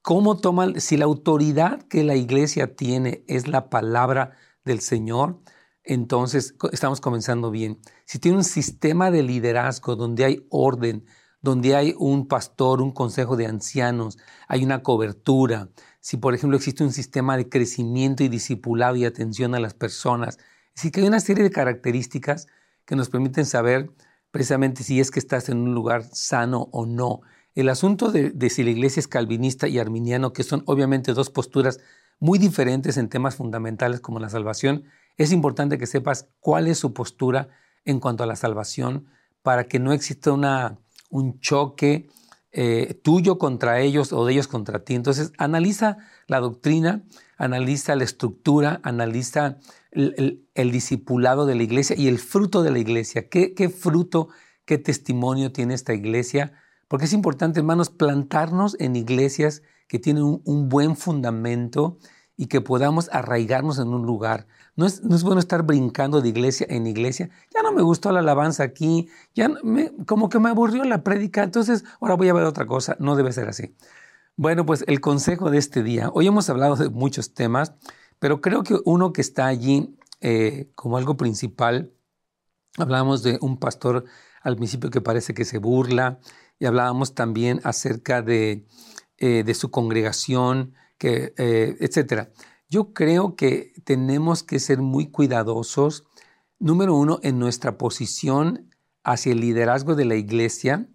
¿Cómo 0.01 0.37
toman, 0.37 0.79
si 0.79 0.97
la 0.97 1.05
autoridad 1.05 1.81
que 1.83 2.03
la 2.03 2.15
iglesia 2.15 2.75
tiene 2.75 3.23
es 3.27 3.47
la 3.47 3.69
palabra 3.69 4.37
del 4.63 4.79
Señor, 4.79 5.41
entonces 5.85 6.55
estamos 6.71 6.99
comenzando 6.99 7.51
bien. 7.51 7.79
Si 8.05 8.19
tiene 8.19 8.37
un 8.37 8.43
sistema 8.43 9.11
de 9.11 9.23
liderazgo 9.23 9.95
donde 9.95 10.25
hay 10.25 10.45
orden, 10.49 11.05
donde 11.41 11.75
hay 11.75 11.93
un 11.97 12.27
pastor, 12.27 12.81
un 12.81 12.91
consejo 12.91 13.37
de 13.37 13.45
ancianos, 13.45 14.17
hay 14.47 14.63
una 14.63 14.81
cobertura, 14.81 15.69
si 15.99 16.17
por 16.17 16.33
ejemplo 16.33 16.57
existe 16.57 16.83
un 16.83 16.91
sistema 16.91 17.37
de 17.37 17.47
crecimiento 17.47 18.23
y 18.23 18.29
discipulado 18.29 18.95
y 18.95 19.05
atención 19.05 19.55
a 19.55 19.59
las 19.59 19.73
personas. 19.73 20.37
Es 20.69 20.75
decir, 20.75 20.91
que 20.91 21.01
hay 21.01 21.07
una 21.07 21.19
serie 21.19 21.43
de 21.43 21.51
características 21.51 22.47
que 22.85 22.95
nos 22.95 23.09
permiten 23.09 23.45
saber 23.45 23.91
precisamente 24.31 24.83
si 24.83 24.99
es 24.99 25.11
que 25.11 25.19
estás 25.19 25.47
en 25.49 25.59
un 25.59 25.73
lugar 25.73 26.03
sano 26.11 26.67
o 26.71 26.85
no. 26.85 27.21
el 27.53 27.69
asunto 27.69 28.11
de, 28.11 28.31
de 28.31 28.49
si 28.49 28.63
la 28.63 28.71
iglesia 28.71 28.99
es 28.99 29.07
calvinista 29.07 29.69
y 29.69 29.79
arminiano, 29.79 30.33
que 30.33 30.43
son 30.43 30.63
obviamente 30.65 31.13
dos 31.13 31.29
posturas 31.29 31.79
muy 32.19 32.37
diferentes 32.37 32.97
en 32.97 33.07
temas 33.07 33.35
fundamentales 33.35 34.01
como 34.01 34.19
la 34.19 34.29
salvación, 34.29 34.83
es 35.17 35.31
importante 35.31 35.77
que 35.77 35.85
sepas 35.85 36.29
cuál 36.39 36.67
es 36.67 36.77
su 36.77 36.93
postura 36.93 37.49
en 37.85 37.99
cuanto 37.99 38.23
a 38.23 38.27
la 38.27 38.35
salvación 38.35 39.07
para 39.41 39.67
que 39.67 39.79
no 39.79 39.93
exista 39.93 40.31
una, 40.31 40.79
un 41.09 41.39
choque 41.39 42.09
eh, 42.51 42.99
tuyo 43.03 43.37
contra 43.37 43.79
ellos 43.81 44.13
o 44.13 44.25
de 44.25 44.33
ellos 44.33 44.47
contra 44.47 44.83
ti. 44.83 44.95
Entonces, 44.95 45.31
analiza 45.37 45.97
la 46.27 46.39
doctrina, 46.39 47.03
analiza 47.37 47.95
la 47.95 48.03
estructura, 48.03 48.79
analiza 48.83 49.57
el, 49.91 50.71
discipulado 50.71 51.45
de 51.45 51.55
la 51.55 51.63
iglesia 51.63 51.95
y 51.97 52.07
el 52.07 52.17
fruto 52.17 52.63
de 52.63 52.71
la 52.71 52.79
iglesia. 52.79 53.29
¿Qué, 53.29 53.69
fruto, 53.69 54.29
qué 54.65 54.77
testimonio 54.77 55.51
tiene 55.51 55.73
esta 55.73 55.93
iglesia? 55.93 56.53
Porque 56.87 57.05
es 57.05 57.13
importante, 57.13 57.59
hermanos, 57.59 57.89
plantarnos 57.89 58.77
en 58.79 58.95
iglesias 58.95 59.61
que 59.87 59.99
tienen 59.99 60.41
un 60.43 60.69
buen 60.69 60.95
fundamento 60.95 61.97
y 62.37 62.47
que 62.47 62.61
podamos 62.61 63.09
arraigarnos 63.11 63.79
en 63.79 63.87
un 63.89 64.05
lugar. 64.05 64.47
No 64.75 64.85
es, 64.85 65.01
bueno 65.23 65.39
estar 65.39 65.63
brincando 65.63 66.21
de 66.21 66.29
iglesia 66.29 66.67
en 66.69 66.85
iglesia. 66.85 67.29
Ya 67.53 67.61
no 67.61 67.71
me 67.71 67.81
gustó 67.81 68.11
la 68.11 68.19
alabanza 68.19 68.63
aquí, 68.63 69.09
ya 69.33 69.49
como 70.05 70.29
que 70.29 70.39
me 70.39 70.49
aburrió 70.49 70.83
la 70.83 71.03
prédica, 71.03 71.43
entonces 71.43 71.85
ahora 72.01 72.15
voy 72.15 72.29
a 72.29 72.33
ver 72.33 72.43
otra 72.43 72.65
cosa. 72.65 72.97
No 72.99 73.15
debe 73.15 73.31
ser 73.31 73.47
así. 73.47 73.75
Bueno, 74.35 74.65
pues 74.65 74.83
el 74.87 74.99
consejo 74.99 75.49
de 75.49 75.57
este 75.57 75.81
día. 75.81 76.09
Hoy 76.13 76.27
hemos 76.27 76.49
hablado 76.49 76.75
de 76.75 76.89
muchos 76.89 77.33
temas, 77.33 77.73
pero 78.19 78.41
creo 78.41 78.63
que 78.63 78.77
uno 78.83 79.13
que 79.13 79.21
está 79.21 79.45
allí 79.45 79.97
eh, 80.19 80.69
como 80.75 80.97
algo 80.97 81.15
principal, 81.15 81.93
hablábamos 82.77 83.23
de 83.23 83.37
un 83.41 83.57
pastor 83.57 84.05
al 84.41 84.57
principio 84.57 84.89
que 84.89 84.99
parece 84.99 85.33
que 85.33 85.45
se 85.45 85.57
burla 85.57 86.19
y 86.59 86.65
hablábamos 86.65 87.15
también 87.15 87.61
acerca 87.63 88.21
de, 88.21 88.65
eh, 89.17 89.43
de 89.43 89.53
su 89.53 89.71
congregación, 89.71 90.73
que, 90.97 91.33
eh, 91.37 91.75
etcétera. 91.79 92.31
Yo 92.69 92.93
creo 92.93 93.35
que 93.35 93.73
tenemos 93.83 94.43
que 94.43 94.59
ser 94.59 94.79
muy 94.79 95.07
cuidadosos, 95.07 96.05
número 96.59 96.95
uno, 96.95 97.19
en 97.23 97.39
nuestra 97.39 97.77
posición 97.77 98.69
hacia 99.03 99.33
el 99.33 99.39
liderazgo 99.39 99.95
de 99.95 100.05
la 100.05 100.15
iglesia 100.15 100.87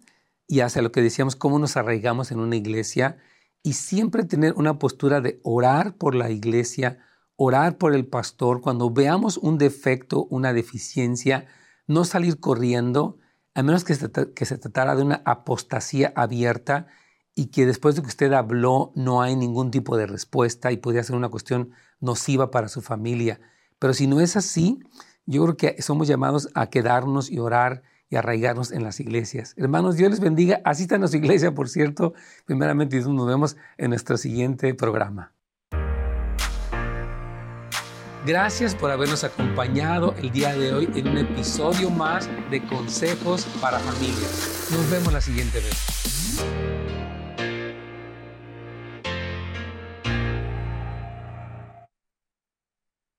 y 0.47 0.59
hacia 0.59 0.81
lo 0.81 0.91
que 0.91 1.01
decíamos, 1.01 1.35
cómo 1.35 1.59
nos 1.59 1.77
arraigamos 1.77 2.31
en 2.31 2.39
una 2.39 2.57
iglesia 2.57 3.17
y 3.63 3.73
siempre 3.73 4.25
tener 4.25 4.53
una 4.55 4.79
postura 4.79 5.21
de 5.21 5.39
orar 5.43 5.95
por 5.95 6.13
la 6.13 6.29
iglesia, 6.29 6.99
orar 7.35 7.77
por 7.77 7.95
el 7.95 8.05
pastor. 8.05 8.61
Cuando 8.61 8.89
veamos 8.91 9.37
un 9.37 9.57
defecto, 9.57 10.25
una 10.25 10.51
deficiencia, 10.51 11.45
no 11.87 12.03
salir 12.03 12.39
corriendo, 12.39 13.17
a 13.53 13.63
menos 13.63 13.83
que 13.83 13.95
se, 13.95 14.09
que 14.33 14.45
se 14.45 14.57
tratara 14.57 14.95
de 14.95 15.03
una 15.03 15.21
apostasía 15.25 16.11
abierta 16.15 16.87
y 17.35 17.47
que 17.47 17.65
después 17.65 17.95
de 17.95 18.01
que 18.01 18.07
usted 18.07 18.33
habló 18.33 18.91
no 18.95 19.21
hay 19.21 19.35
ningún 19.35 19.71
tipo 19.71 19.97
de 19.97 20.07
respuesta 20.07 20.71
y 20.71 20.77
podría 20.77 21.03
ser 21.03 21.15
una 21.15 21.29
cuestión 21.29 21.71
nociva 21.99 22.51
para 22.51 22.67
su 22.67 22.81
familia. 22.81 23.39
Pero 23.79 23.93
si 23.93 24.07
no 24.07 24.19
es 24.19 24.35
así, 24.35 24.79
yo 25.25 25.43
creo 25.43 25.57
que 25.57 25.81
somos 25.81 26.07
llamados 26.07 26.49
a 26.53 26.69
quedarnos 26.69 27.31
y 27.31 27.39
orar 27.39 27.83
y 28.09 28.17
arraigarnos 28.17 28.71
en 28.71 28.83
las 28.83 28.99
iglesias. 28.99 29.53
Hermanos, 29.55 29.95
Dios 29.95 30.11
les 30.11 30.19
bendiga. 30.19 30.61
Asistan 30.65 31.03
a 31.03 31.07
su 31.07 31.15
iglesia, 31.15 31.55
por 31.55 31.69
cierto. 31.69 32.13
Primeramente, 32.45 32.99
nos 32.99 33.25
vemos 33.25 33.55
en 33.77 33.89
nuestro 33.91 34.17
siguiente 34.17 34.73
programa. 34.73 35.33
Gracias 38.25 38.75
por 38.75 38.91
habernos 38.91 39.23
acompañado 39.23 40.13
el 40.17 40.31
día 40.31 40.53
de 40.53 40.73
hoy 40.73 40.89
en 40.93 41.07
un 41.07 41.17
episodio 41.17 41.89
más 41.89 42.29
de 42.51 42.63
Consejos 42.67 43.45
para 43.59 43.79
Familias. 43.79 44.67
Nos 44.71 44.91
vemos 44.91 45.11
la 45.11 45.21
siguiente 45.21 45.59
vez. 45.59 47.00